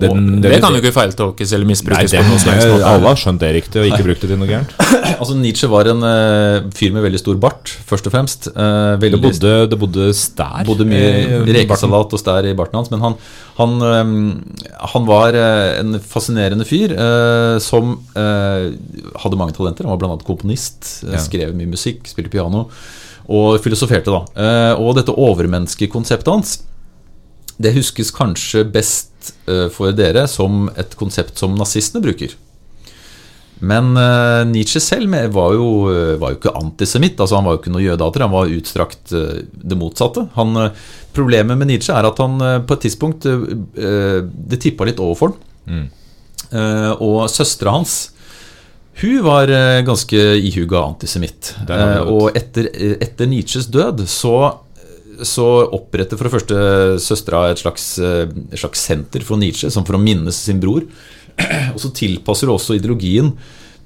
[0.00, 2.12] Den- Det, det- kan jo ikke feiltolkes eller misbrukes.
[2.14, 2.84] Nei, det, måte.
[2.88, 4.72] alle har skjønt det riktig og ikke brukt det til noe gærent.
[5.22, 8.48] Altså Nietzsche var en uh, fyr med veldig stor bart, først og fremst.
[8.48, 10.64] Eh, Det bodde, det bodde stær.
[10.66, 12.90] bodde mye rekesalat og stær i barten hans.
[12.90, 13.14] Men han,
[13.60, 16.96] han, eh, han var uh, en fascinerende fyr
[17.60, 19.84] som hadde mange talenter.
[19.86, 20.16] Han var bl.a.
[20.26, 21.20] komponist, Ja.
[21.20, 22.66] skrev mye musikk, spilte piano
[23.28, 24.10] og filosoferte.
[24.10, 24.74] da.
[24.80, 26.56] Og dette overmenneskekonseptet hans
[27.62, 29.11] det huskes kanskje best
[29.46, 32.34] eh, for dere som et konsept som nazistene bruker.
[33.62, 37.20] Men eh, Nietzsche selv var jo, eh, var jo ikke antisemitt.
[37.20, 40.26] altså Han var jo ikke noe jødehater, han var utstrakt det motsatte.
[40.38, 40.58] Han,
[41.14, 45.86] problemet med Nietzsche er at han på et tidspunkt Det tippa litt over for ham.
[46.52, 48.00] Eh, og søstera hans
[49.00, 49.48] hun var
[49.86, 51.54] ganske ihuga antisemitt.
[52.12, 52.66] Og etter,
[53.00, 54.34] etter Nietzsches død så
[55.26, 56.60] så oppretter for det første
[57.02, 60.86] søstera et slags, eh, et slags senter for Nietzsche, som for å minnes sin bror.
[61.74, 63.32] Og så tilpasser hun også ideologien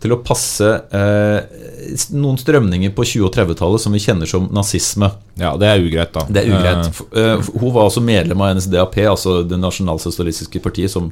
[0.03, 1.39] til å passe eh,
[2.13, 5.09] noen strømninger på 20- og 30-tallet som vi kjenner som nazisme.
[5.41, 6.27] Ja, det er ugreit, da.
[6.29, 7.01] Det er ugreit.
[7.17, 11.09] Eh, eh, Hun var også medlem av NSDAP, altså det nasjonalsosialistiske partiet som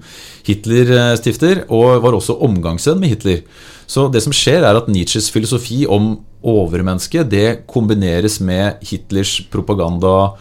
[0.46, 3.40] Hitler eh, stifter, og var også omgangsvenn med Hitler.
[3.88, 10.34] Så det som skjer, er at Nietzsches filosofi om overmennesket det kombineres med Hitlers propaganda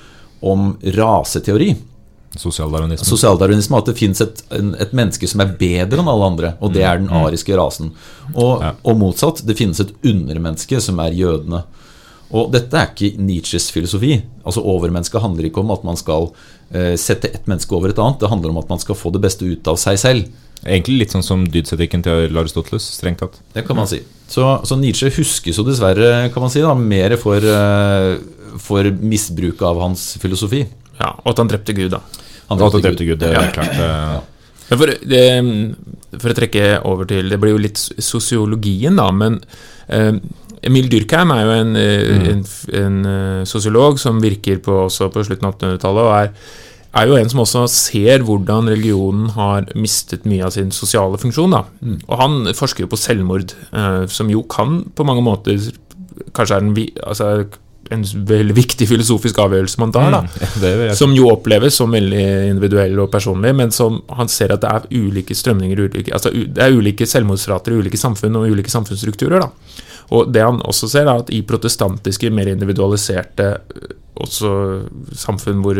[0.43, 1.73] om raseteori.
[2.35, 3.05] Sosialdarwinisme.
[3.05, 4.41] Sosialdarwinisme, at det fins et,
[4.81, 7.91] et menneske som er bedre enn alle andre, og det er den ariske rasen.
[8.33, 8.71] Og, Ja.
[8.83, 11.63] og motsatt, det finnes et undermenneske som er jødene.
[12.33, 14.15] Og dette er ikke Nietzsches filosofi.
[14.43, 16.31] Altså Overmennesket handler ikke om at man skal
[16.73, 18.17] eh, sette ett menneske over et annet.
[18.19, 20.25] Det handler om at man skal få det beste ut av seg selv.
[20.63, 23.39] Egentlig litt sånn som dydsetikken til Aristoteles, strengt tatt.
[23.55, 23.99] Det kan man si.
[24.31, 28.13] Så, så Nietzsche huskes jo dessverre kan man si da, mer for, eh,
[28.63, 30.63] for misbruk av hans filosofi.
[31.01, 31.99] Ja, og at han drepte Gud, da.
[32.49, 33.75] Han drepte han drepte Gud, det er klart.
[33.79, 34.21] Ja.
[34.69, 35.23] Men for, det,
[36.21, 39.35] for å trekke over til Det blir jo litt sosiologien, da, men
[39.91, 40.15] eh,
[40.63, 42.23] Emil Dyrkheim er jo en, mm.
[42.31, 42.43] en,
[42.79, 46.31] en en sosiolog som virker på, også på slutten av 1800-tallet, og er,
[46.93, 51.55] er jo en som også ser hvordan religionen har mistet mye av sin sosiale funksjon.
[51.55, 51.63] Da.
[52.05, 55.71] Og han forsker jo på selvmord, eh, som jo kan på mange måter
[56.37, 56.75] kanskje er en,
[57.07, 57.29] altså,
[57.93, 60.11] en veldig viktig filosofisk avgjørelse man tar.
[60.13, 60.99] da Ja, jeg si.
[61.01, 64.87] Som jo oppleves som veldig individuell og personlig, men som han ser at det er
[64.93, 69.41] ulike strømninger, ulike, altså det er ulike selvmordsrater i ulike samfunn og ulike samfunnsstrukturer.
[69.41, 73.53] da Og det han også ser, er at i protestantiske, mer individualiserte
[74.23, 74.49] også
[75.17, 75.79] samfunn hvor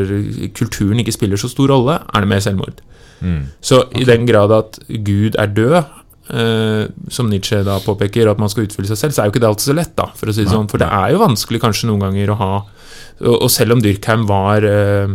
[0.58, 2.82] kulturen ikke spiller så stor rolle, er det mer selvmord.
[3.22, 3.44] Mm.
[3.64, 5.76] Så i den grad at Gud er død,
[6.34, 9.44] eh, som Nietzsche da påpeker, at man skal utfylle seg selv, så er jo ikke
[9.44, 10.70] det alltid så lett, da, for å si det sånn.
[10.72, 12.54] For det er jo vanskelig kanskje noen ganger å ha
[13.24, 15.12] Og, og selv om Dyrkheim var eh,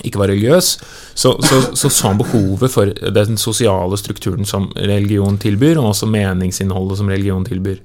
[0.00, 0.68] ikke var religiøs,
[1.14, 6.08] så så, så så han behovet for den sosiale strukturen som religion tilbyr, og også
[6.10, 7.78] meningsinnholdet som religion tilbyr.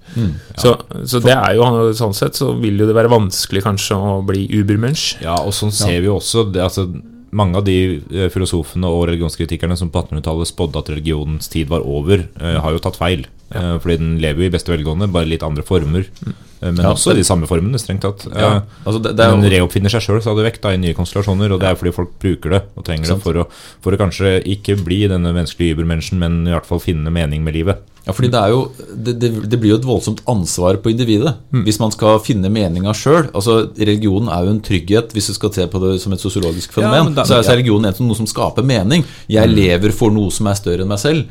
[0.55, 4.17] så, så det er jo sånn sett så vil jo det være vanskelig kanskje å
[4.25, 5.17] bli ubermensch.
[5.23, 6.89] Ja, og sånn ser vi jo også det, altså,
[7.37, 11.83] Mange av de eh, filosofene og religionskritikerne som på 1800-tallet spådde at religionens tid var
[11.83, 13.25] over, uh, har jo tatt feil.
[13.49, 16.07] Eh, fordi den lever jo i beste velgående, bare litt andre former.
[16.25, 18.27] Eh, men Ja, også i de samme formene, strengt tatt.
[18.33, 21.51] Ja, Eh, altså det, det men reoppfinner seg sjøl stadig vekk da, i nye konstellasjoner,
[21.53, 23.45] og det er fordi folk bruker det og trenger det for å,
[23.83, 27.53] for å kanskje ikke bli denne menneskelige übermenschen, men i hvert fall finne mening med
[27.53, 27.83] livet.
[28.07, 31.77] Ja, fordi det er jo det, det, blir jo et voldsomt ansvar på individet hvis
[31.81, 33.27] man skal finne meninga sjøl.
[33.35, 36.71] Altså, religionen er jo en trygghet, hvis du skal se på det som et sosiologisk
[36.71, 37.11] fenomen.
[37.11, 39.03] Ja, da- så er religionen en- noe som skaper mening.
[39.27, 41.25] Jeg lever for noe som er større enn meg selv.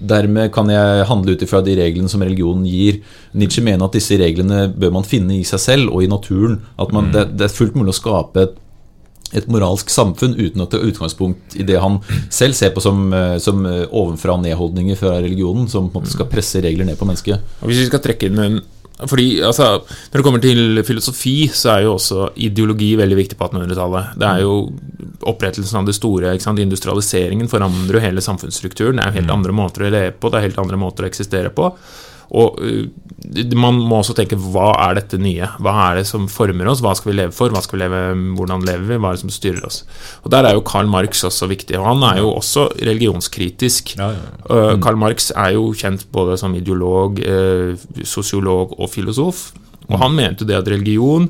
[0.00, 3.02] Dermed kan jeg handle ut ifra de reglene som religionen gir.
[3.36, 6.60] Nietzsche mener at disse reglene bør man finne i seg selv og i naturen.
[6.80, 8.58] At man, det, det er fullt mulig å skape et
[9.36, 12.00] et moralsk samfunn uten å ta utgangspunkt i det han
[12.32, 16.26] selv ser på som, eh, som eh, ovenfra-nedholdninger fra religionen, som på en måte skal
[16.30, 17.52] presse regler ned på mennesket.
[17.60, 18.60] Og Hvis vi skal trekke inn en
[19.08, 19.80] fordi altså,
[20.10, 24.12] Når det kommer til filosofi, så er jo også ideologi veldig viktig på 1800-tallet.
[24.20, 24.54] Det er jo
[25.30, 26.34] opprettelsen av det store?
[26.36, 28.98] Industrialiseringen forandrer jo hele samfunnsstrukturen.
[28.98, 31.10] Det er jo helt andre måter å leve på, det er helt andre måter å
[31.10, 31.70] eksistere på.
[32.30, 32.84] Og uh,
[33.58, 35.48] man må også tenke hva er dette nye?
[35.60, 36.80] Hva er det som former oss?
[36.84, 37.52] Hva skal vi leve for?
[37.52, 38.00] Hva skal vi leve,
[38.38, 38.98] hvordan lever vi?
[39.02, 39.82] Hva er det som styrer oss?
[40.24, 41.76] Og Der er jo Karl Marx også viktig.
[41.78, 43.96] Og han er jo også religionskritisk.
[44.00, 47.74] Uh, Karl Marx er jo kjent både som ideolog, eh,
[48.04, 49.50] sosiolog og filosof.
[49.90, 51.28] Og han mente jo det at religion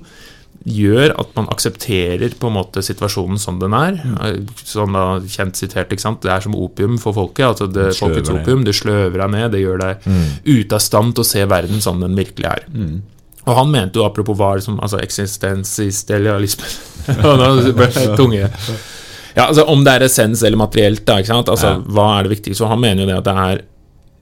[0.68, 3.96] gjør at man aksepterer på en måte situasjonen som den er.
[3.96, 4.50] Mm.
[4.61, 6.20] Sånn da kjent sitert, ikke sant.
[6.24, 7.46] Det er som opium for folket.
[7.46, 8.66] Altså det, folkets opium.
[8.66, 9.46] Det sløver deg ned.
[9.54, 10.04] Det gjør deg
[10.44, 12.68] ute av stand til å se verden som den virkelig er.
[13.48, 15.00] Og han mente jo, apropos hva som altså
[17.80, 18.44] det tunge.
[19.36, 21.20] Ja, altså Om det er essens eller materielt, da.
[21.22, 21.48] ikke sant?
[21.48, 21.78] Altså.
[21.88, 22.61] Hva er det viktigste?
[22.61, 23.62] Så han mener jo det at det er,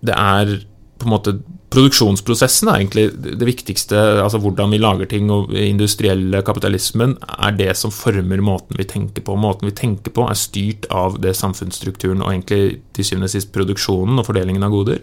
[0.06, 0.54] det er
[0.98, 1.38] på en måte
[1.68, 3.96] Produksjonsprosessen er egentlig det viktigste.
[4.22, 9.22] altså Hvordan vi lager ting og industrielle kapitalismen er det som former måten vi tenker
[9.22, 9.36] på.
[9.36, 13.52] Måten vi tenker på er styrt av det samfunnsstrukturen og egentlig til syvende og sist
[13.52, 15.02] produksjonen og fordelingen av goder.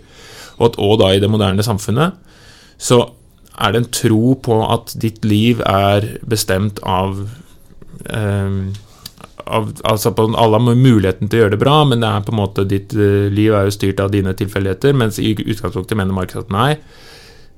[0.58, 2.18] Og, at, og da i det moderne samfunnet
[2.82, 3.04] så
[3.62, 7.28] er det en tro på at ditt liv er bestemt av
[8.10, 8.58] eh,
[9.46, 12.34] av, altså på, Alle har muligheten til å gjøre det bra, men det er på
[12.34, 14.96] en måte ditt eh, liv er jo styrt av dine tilfeldigheter.
[14.98, 16.70] Mens i utgangspunktet mener markedet at nei,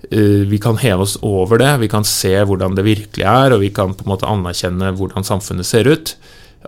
[0.10, 1.74] eh, vi kan heve oss over det.
[1.84, 5.28] Vi kan se hvordan det virkelig er, og vi kan på en måte anerkjenne hvordan
[5.28, 6.18] samfunnet ser ut.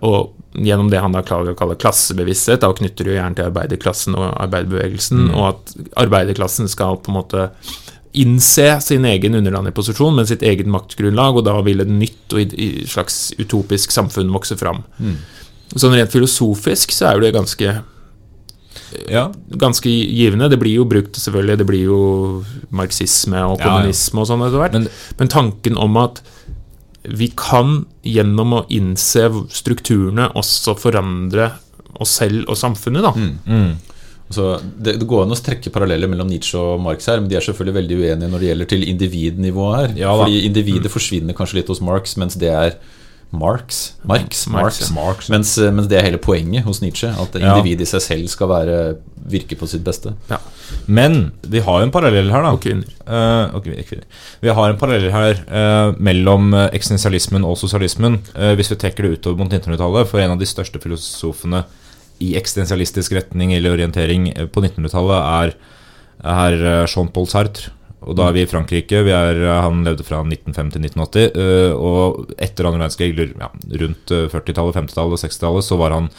[0.05, 3.49] Og gjennom det han da klager å kalle klassebevissthet, da knytter det jo gjerne til
[3.49, 5.73] arbeiderklassen og arbeiderbevegelsen, og at
[6.05, 7.49] arbeiderklassen skal på en måte
[8.13, 12.55] innse sin egen underdanige posisjon med sitt eget maktgrunnlag, og da vil et nytt og
[12.89, 14.83] slags utopisk samfunn vokse fram.
[15.75, 17.81] Sånn rent filosofisk så er jo det ganske
[19.09, 20.47] Ja, ganske givende.
[20.49, 21.57] Det blir jo brukt, selvfølgelig.
[21.57, 21.99] Det blir jo
[22.71, 23.69] marxisme og Ja, ja.
[23.69, 24.73] kommunisme og sånn etter hvert.
[24.73, 24.89] Men-
[25.19, 26.21] Men, tanken om at
[27.03, 31.51] vi kan gjennom å innse strukturene også forandre
[31.99, 33.11] oss selv og samfunnet, da.
[33.11, 33.77] Mm.
[34.29, 37.39] Så det, det går an å trekke paralleller mellom Nietzsche og Marx her, men de
[37.39, 39.97] er selvfølgelig veldig uenige når det gjelder til individnivået her.
[40.03, 40.13] Ja.
[40.21, 42.77] Fordi individet forsvinner kanskje litt hos Marx, mens det er
[43.29, 43.93] Marx?
[44.01, 44.47] Marx?
[44.47, 44.91] Marx, Marx.
[44.91, 45.29] Marx.
[45.29, 47.09] Mens, mens det er hele poenget hos Nietzsche.
[47.09, 47.57] At Ja.
[47.57, 48.97] individet i seg selv skal være,
[49.29, 50.15] virke på sitt beste.
[50.87, 52.53] Men vi har jo en parallell her, da.
[52.53, 52.85] Og kvinner.
[53.05, 54.05] Eh, ikke kvinner.
[54.41, 58.19] Vi har en parallell her uh, mellom eh, eksistensialismen og sosialismen.
[58.35, 60.07] uh, hvis vi trekker det utover mot 1900-tallet.
[60.07, 61.65] For en av de største filosofene
[62.19, 65.53] i eksistensialistisk retning eller orientering eh, på 1900-tallet er,
[66.35, 67.73] er eh, Jean-Paul Sartre.
[68.07, 69.01] Og da er vi i Frankrike.
[69.03, 71.31] Vi er, eh, han levde fra 1905 til 1980.
[71.35, 73.49] eh, og etter andre verdenskrig, ja,
[73.83, 76.11] rundt eh, 40-tallet, 50-tallet og 60-tallet, så var han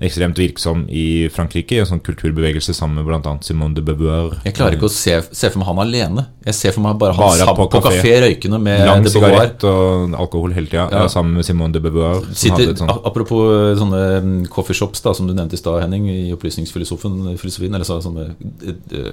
[0.00, 3.32] ekstremt virksom i Frankrike, i en sånn kulturbevegelse sammen med bl.a.
[3.42, 4.36] Simone de Beauvoir.
[4.44, 6.26] Jeg klarer ikke å se, se for meg han alene.
[6.46, 7.98] Jeg ser for meg bare han Bare sammen på på, kafé.
[8.02, 9.30] kafé røykende med Lang de Beauvoir.
[9.34, 11.08] sigarett og alkohol hele tida, Ja.
[11.08, 12.22] sammen med Simone de Beauvoir.
[12.32, 16.32] Sitter, sånt- Apropos eh, sånne mm, coffeeshops da, som du nevnte i stad, Henning, i
[16.32, 18.30] opplysningsfilosofien, filosofien, eller så, sånne
[18.62, 19.12] eh, eh,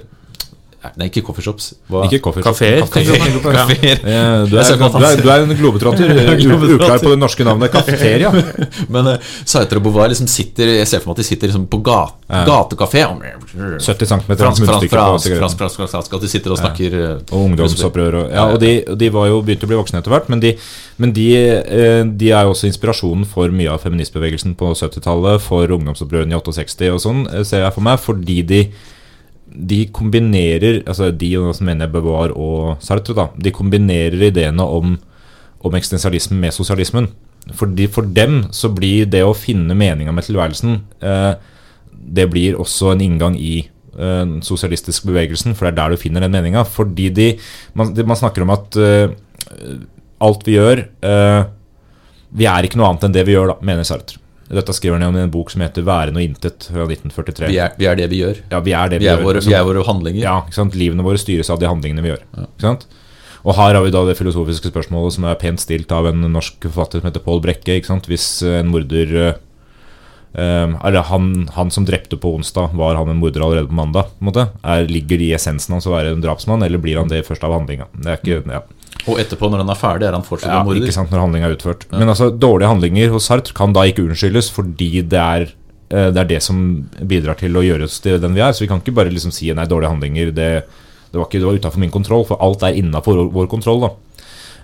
[0.96, 1.72] Nei, ikke coffeeshops.
[2.06, 2.20] Ikke.
[2.44, 2.82] Kafeer.
[2.82, 6.10] Eh, Du, er, en globetrotter.
[6.76, 7.72] Uklar på det norske navnet.
[7.72, 8.30] Kafeteria.
[8.94, 11.66] Men uh, Sartre og Beauvoir liksom sitter Jeg ser for meg at de sitter liksom
[11.72, 12.42] på gat, Ja.
[12.46, 13.04] gatekafé.
[13.80, 17.12] 70 cm At de sitter og snakker ja.
[17.30, 18.20] Og ungdomsopprør.
[18.22, 20.54] Og, ja, og de, de var jo begynt å bli voksne etter hvert, men, de,
[21.02, 25.76] men de, eh, de er jo også inspirasjonen for mye av feministbevegelsen på 70-tallet, for
[25.78, 28.60] ungdomsopprørene i 68 og sånn, eh, ser jeg for meg, fordi de
[29.46, 34.96] de kombinerer altså De og nå mener Beauvoir og Sartre da De kombinerer ideene om,
[35.62, 37.08] om eksistensialismen med sosialismen.
[37.54, 41.32] Fordi For dem så blir det å finne meninga med tilværelsen eh,
[41.90, 46.26] Det blir også en inngang i eh, sosialistiske bevegelsen, for det er der du finner
[46.26, 46.66] den meninga.
[46.66, 47.30] Fordi de
[47.78, 49.14] man, de, man snakker om at eh,
[50.26, 51.42] alt vi gjør eh,
[52.36, 54.20] Vi er ikke noe annet enn det vi gjør, da, mener Sartre.
[54.48, 57.48] Dette skriver han om i en bok som heter 'Være og intet' fra 1943.
[57.50, 58.36] vi, er, vi er det vi gjør.
[58.50, 59.24] Ja, vi er det Vi er gjør.
[59.24, 60.22] våre, Altså, vi er våre handlinger.
[60.22, 60.74] ja, ikke sant?
[60.74, 62.22] Livene våre styres av de handlingene vi gjør.
[62.38, 62.86] Ikke sant?
[63.44, 66.60] Og her har vi da det filosofiske spørsmålet som er pent stilt av en norsk
[66.62, 67.76] forfatter som heter Pål Brekke.
[67.78, 68.06] Ikke sant?
[68.06, 69.34] Hvis eh, en morder eh,
[70.34, 74.10] eh, Eller han, han som drepte på onsdag, var han en morder allerede på mandag?
[74.18, 74.48] På en måte?
[74.64, 77.44] Er, ligger det i essensen hans å være en drapsmann, eller blir han det først
[77.44, 77.86] av handlinga?
[77.94, 78.62] Det er ikke, ja.
[79.06, 80.82] Og etterpå, når han er ferdig, er han fortsatt Ja, morder.
[80.82, 81.84] ikke sant, når handlinga er utført.
[81.92, 85.46] Men altså, dårlige handlinger hos Sartre kan da ikke unnskyldes fordi det er
[85.90, 88.52] eh, det er det som bidrar til å gjøre oss til den vi er.
[88.56, 90.50] Så vi kan ikke bare liksom si nei, dårlige handlinger det,
[91.12, 93.80] det var, ikke- det var utafor min kontroll, for alt er innafor vår kontroll.
[93.86, 93.90] da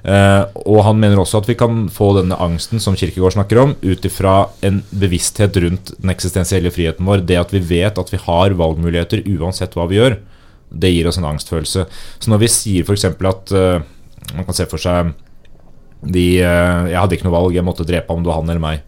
[0.05, 3.77] Eh, og han mener også at vi kan få denne angsten som Kirkegård snakker om,
[3.87, 7.23] ut ifra en bevissthet rundt den eksistensielle friheten vår.
[7.25, 10.17] Det at vi vet at vi har valgmuligheter uansett hva vi gjør,
[10.75, 11.87] det gir oss en angstfølelse.
[12.19, 13.05] Så når vi sier f.eks.
[13.05, 13.79] at eh,
[14.35, 15.13] man kan se for seg
[16.03, 18.63] de, eh, Jeg hadde ikke noe valg, jeg måtte drepe ham, det var han eller
[18.63, 18.83] meg.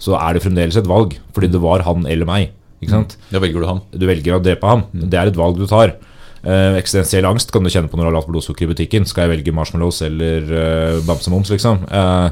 [0.00, 2.52] Så er det fremdeles et valg, fordi det var han eller meg.
[2.80, 3.16] Ikke sant?
[3.32, 3.80] Da velger du han.
[3.92, 4.84] Du velger å drepe ham.
[4.94, 5.96] Det er et valg du tar.
[6.40, 9.04] Eh, eksistensiell angst kan du kjenne på når du har lavt blodsukker i butikken.
[9.08, 11.82] Skal jeg velge marshmallows eller eh, bamsemums, liksom?
[11.84, 12.30] Eh,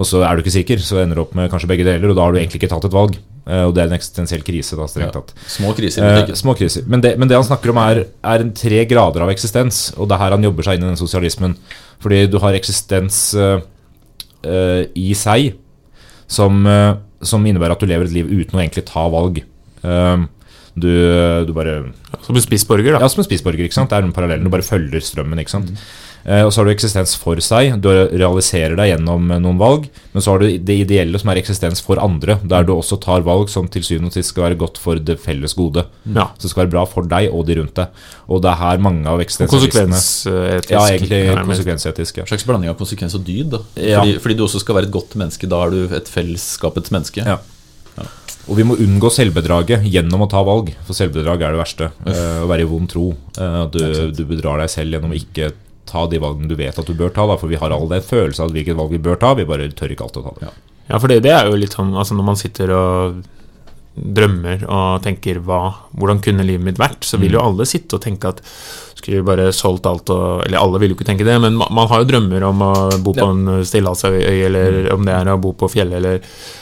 [0.00, 2.16] og så er du ikke sikker, så ender du opp med kanskje begge deler, og
[2.16, 3.18] da har du egentlig ikke tatt et valg.
[3.44, 5.34] Eh, og det er en eksistensiell krise, da, strengt tatt.
[5.58, 6.06] Små kriser.
[6.06, 6.88] i Eh, små kriser.
[6.88, 9.90] Men det, men det han snakker om, er, er en tre grader av eksistens.
[9.98, 11.58] Og det er her han jobber seg inn i den sosialismen.
[12.00, 13.60] Fordi du har eksistens eh,
[14.96, 15.52] i seg
[16.30, 16.62] som,
[17.20, 19.42] som innebærer at du lever et liv uten å egentlig ta valg.
[19.84, 20.28] Eh,
[20.76, 20.90] du,
[21.46, 21.92] du bare
[22.22, 23.00] Som en spissborger, da.
[23.00, 23.64] Ja, som en spissborger.
[23.66, 23.90] ikke sant?
[23.90, 24.44] Det er den parallellen.
[24.44, 25.38] Du bare følger strømmen.
[25.42, 25.72] ikke sant?
[26.20, 27.78] Eh, og så har du eksistens for seg.
[27.80, 29.86] Du realiserer deg gjennom eh, noen valg.
[30.12, 32.36] Men så har du det ideelle, som er eksistens for andre.
[32.44, 35.16] Der du også tar valg som til syvende og sist skal være godt for det
[35.22, 35.86] felles gode.
[36.04, 36.26] Ja.
[36.36, 38.02] Så det skal være bra for deg og de rundt deg.
[38.28, 40.70] Og det er her mange av eksistensialistene Konsekvensetisk.
[40.76, 42.20] Ja, egentlig konsekvensetisk.
[42.20, 42.26] Ja.
[42.28, 43.50] En slags blanding av konsekvens og dyd.
[43.56, 44.02] da Ja.
[44.04, 45.48] fordi, fordi du også skal være et godt menneske.
[45.48, 47.24] Da er du et fellesskapets menneske.
[47.24, 47.38] Ja.
[48.48, 51.90] Og vi må unngå selvbedraget gjennom å ta valg, for selvbedrag er det verste.
[52.06, 53.10] Uh, å være i vond tro.
[53.36, 53.82] Uh, du,
[54.16, 55.52] du bedrar deg selv gjennom ikke
[55.90, 57.26] ta de valgene du vet at du bør ta.
[57.28, 59.68] Da, for vi har all den følelse av hvilket valg vi bør ta, vi bare
[59.76, 60.54] tør ikke alltid å ta det.
[60.90, 63.20] Ja, for det, det er jo litt sånn altså Når man sitter og
[63.96, 68.04] drømmer og tenker hva, hvordan kunne livet mitt vært, så vil jo alle sitte og
[68.04, 68.38] tenke at
[69.00, 71.88] skulle bare solgt alt og Eller alle vil jo ikke tenke det, men man, man
[71.88, 72.70] har jo drømmer om å
[73.02, 73.30] bo på Ja.
[73.32, 76.20] en stillehavsøy, eller om det er å bo på fjellet, eller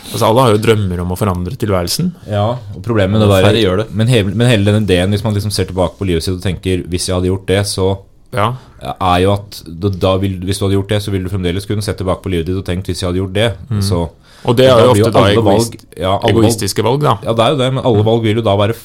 [0.09, 2.13] Altså alle har jo drømmer om å forandre tilværelsen.
[2.31, 3.89] Ja, og problemet med det Færre der, gjør det.
[3.93, 6.43] Men, hele, men hele den ideen, hvis man liksom ser tilbake på livet sitt og
[6.47, 7.99] tenker hvis jeg hadde gjort det, så
[8.33, 8.55] Ja.
[9.01, 11.67] er jo at da, da vil, Hvis du hadde gjort det, så ville du fremdeles
[11.67, 13.51] kunne se tilbake på livet ditt og tenkt hvis jeg hadde gjort det,
[13.83, 14.09] så
[14.47, 17.17] Og det er jo ofte da egoist, valg- ja, egoistiske valg, da.
[17.27, 18.77] Ja, det er jo det, men alle valg vil jo da være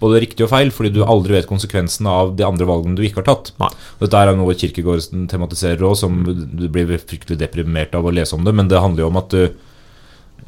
[0.00, 3.20] både riktig og feil, fordi du aldri vet konsekvensen av de andre valgene du ikke
[3.24, 3.52] har tatt.
[3.58, 3.68] Nei.
[4.00, 8.44] Dette er noe Kirkegård tematiserer òg, som du blir fryktelig deprimert av å lese om
[8.46, 9.48] det, men det handler jo om at du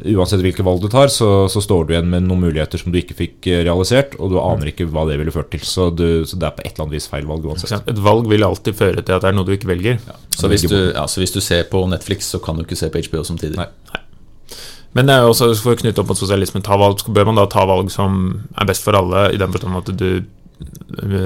[0.01, 2.97] Uansett hvilke valg du tar, så, så står du igjen med noen muligheter som du
[2.97, 5.61] ikke fikk eh, realisert, og du aner ikke hva det ville ført til.
[5.66, 7.82] Så, du, så det er på et eller annet vis feil valg uansett.
[7.91, 9.99] Et valg vil alltid føre til at det er noe du ikke velger.
[10.32, 12.88] Så hvis, du, ja, så hvis du ser på Netflix, så kan du ikke se
[12.95, 13.59] på HBO samtidig.
[13.61, 13.68] Nei.
[14.97, 17.38] Men det er jo også for å knytte opp mot sosialismen, ta valg, bør man
[17.38, 18.16] da ta valg som
[18.59, 21.20] er best for alle, i den forstand at du I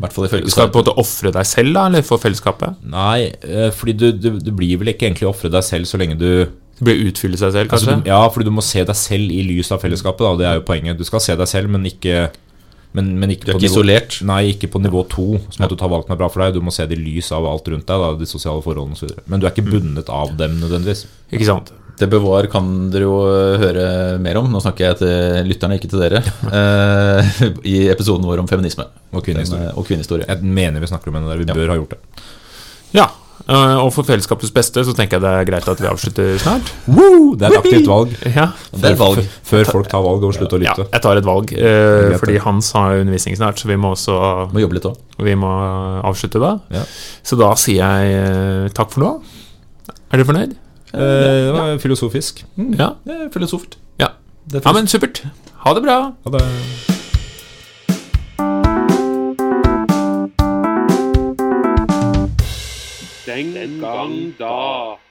[0.00, 0.16] hvert
[0.50, 2.80] skal på en måte ofre deg selv, da, eller for fellesskapet?
[2.88, 6.16] Nei, eh, fordi du, du, du blir vel ikke egentlig ofre deg selv så lenge
[6.18, 6.30] du
[6.80, 8.04] blir utfylle seg selv, Altså, kanskje?
[8.06, 10.24] du, ja, fordi du må se deg selv i lys av fellesskapet.
[10.24, 10.38] Da.
[10.40, 10.96] Det er jo poenget.
[10.96, 12.30] Du skal se deg selv, men ikke
[12.96, 14.16] men, men ikke Du er på ikke nivå, isolert.
[14.26, 16.56] Nei, ikke på nivå to, som at du tar valg som er bra for deg.
[16.56, 19.12] Du må se det i lys av alt rundt deg, da, de sosiale forholdene osv.
[19.30, 21.04] Men du er ikke bundet av dem nødvendigvis.
[21.30, 21.70] Ikke sant?
[22.00, 23.16] Det bevar kan dere jo
[23.60, 23.86] høre
[24.24, 24.46] mer om.
[24.52, 26.22] Nå snakker jeg til lytterne, ikke til dere.
[26.58, 27.32] eh,
[27.68, 29.68] I episoden vår om feminisme Og kvinnehistorie.
[29.70, 30.24] Eh, og kvinnehistorie.
[30.30, 31.42] Jeg mener vi snakker om henne der.
[31.42, 31.56] Vi Ja.
[31.58, 32.22] bør ha gjort det.
[32.96, 33.08] Ja.
[33.50, 36.70] Eh, og for fellesskapets beste så tenker jeg det er greit at vi avslutter snart.
[36.86, 37.34] Woo!
[37.36, 38.12] Det er et aktivt valg.
[38.36, 39.20] Ja, Det er valg.
[39.50, 40.88] Før folk tar valg og slutter å ja lytte.
[40.92, 41.52] jeg tar et valg.
[41.56, 42.38] eh, fordi.
[42.44, 45.00] Hans har undervisning snart, så vi må også Må jobbe litt også.
[45.24, 45.50] vi må
[46.04, 46.52] avslutte da.
[46.70, 46.84] Ja.
[47.24, 49.12] Så da sier jeg eh, takk for nå.
[50.12, 50.56] Er dere fornøyd?
[50.94, 52.44] Eh, det var filosofisk.
[52.56, 52.88] Ja.
[53.04, 53.78] Det er filosofert.
[53.98, 54.06] Ja.
[54.50, 55.22] Det er ja, men supert.
[55.64, 56.12] Ha det bra.
[56.24, 56.44] Ha det.
[63.26, 65.09] Den gang da.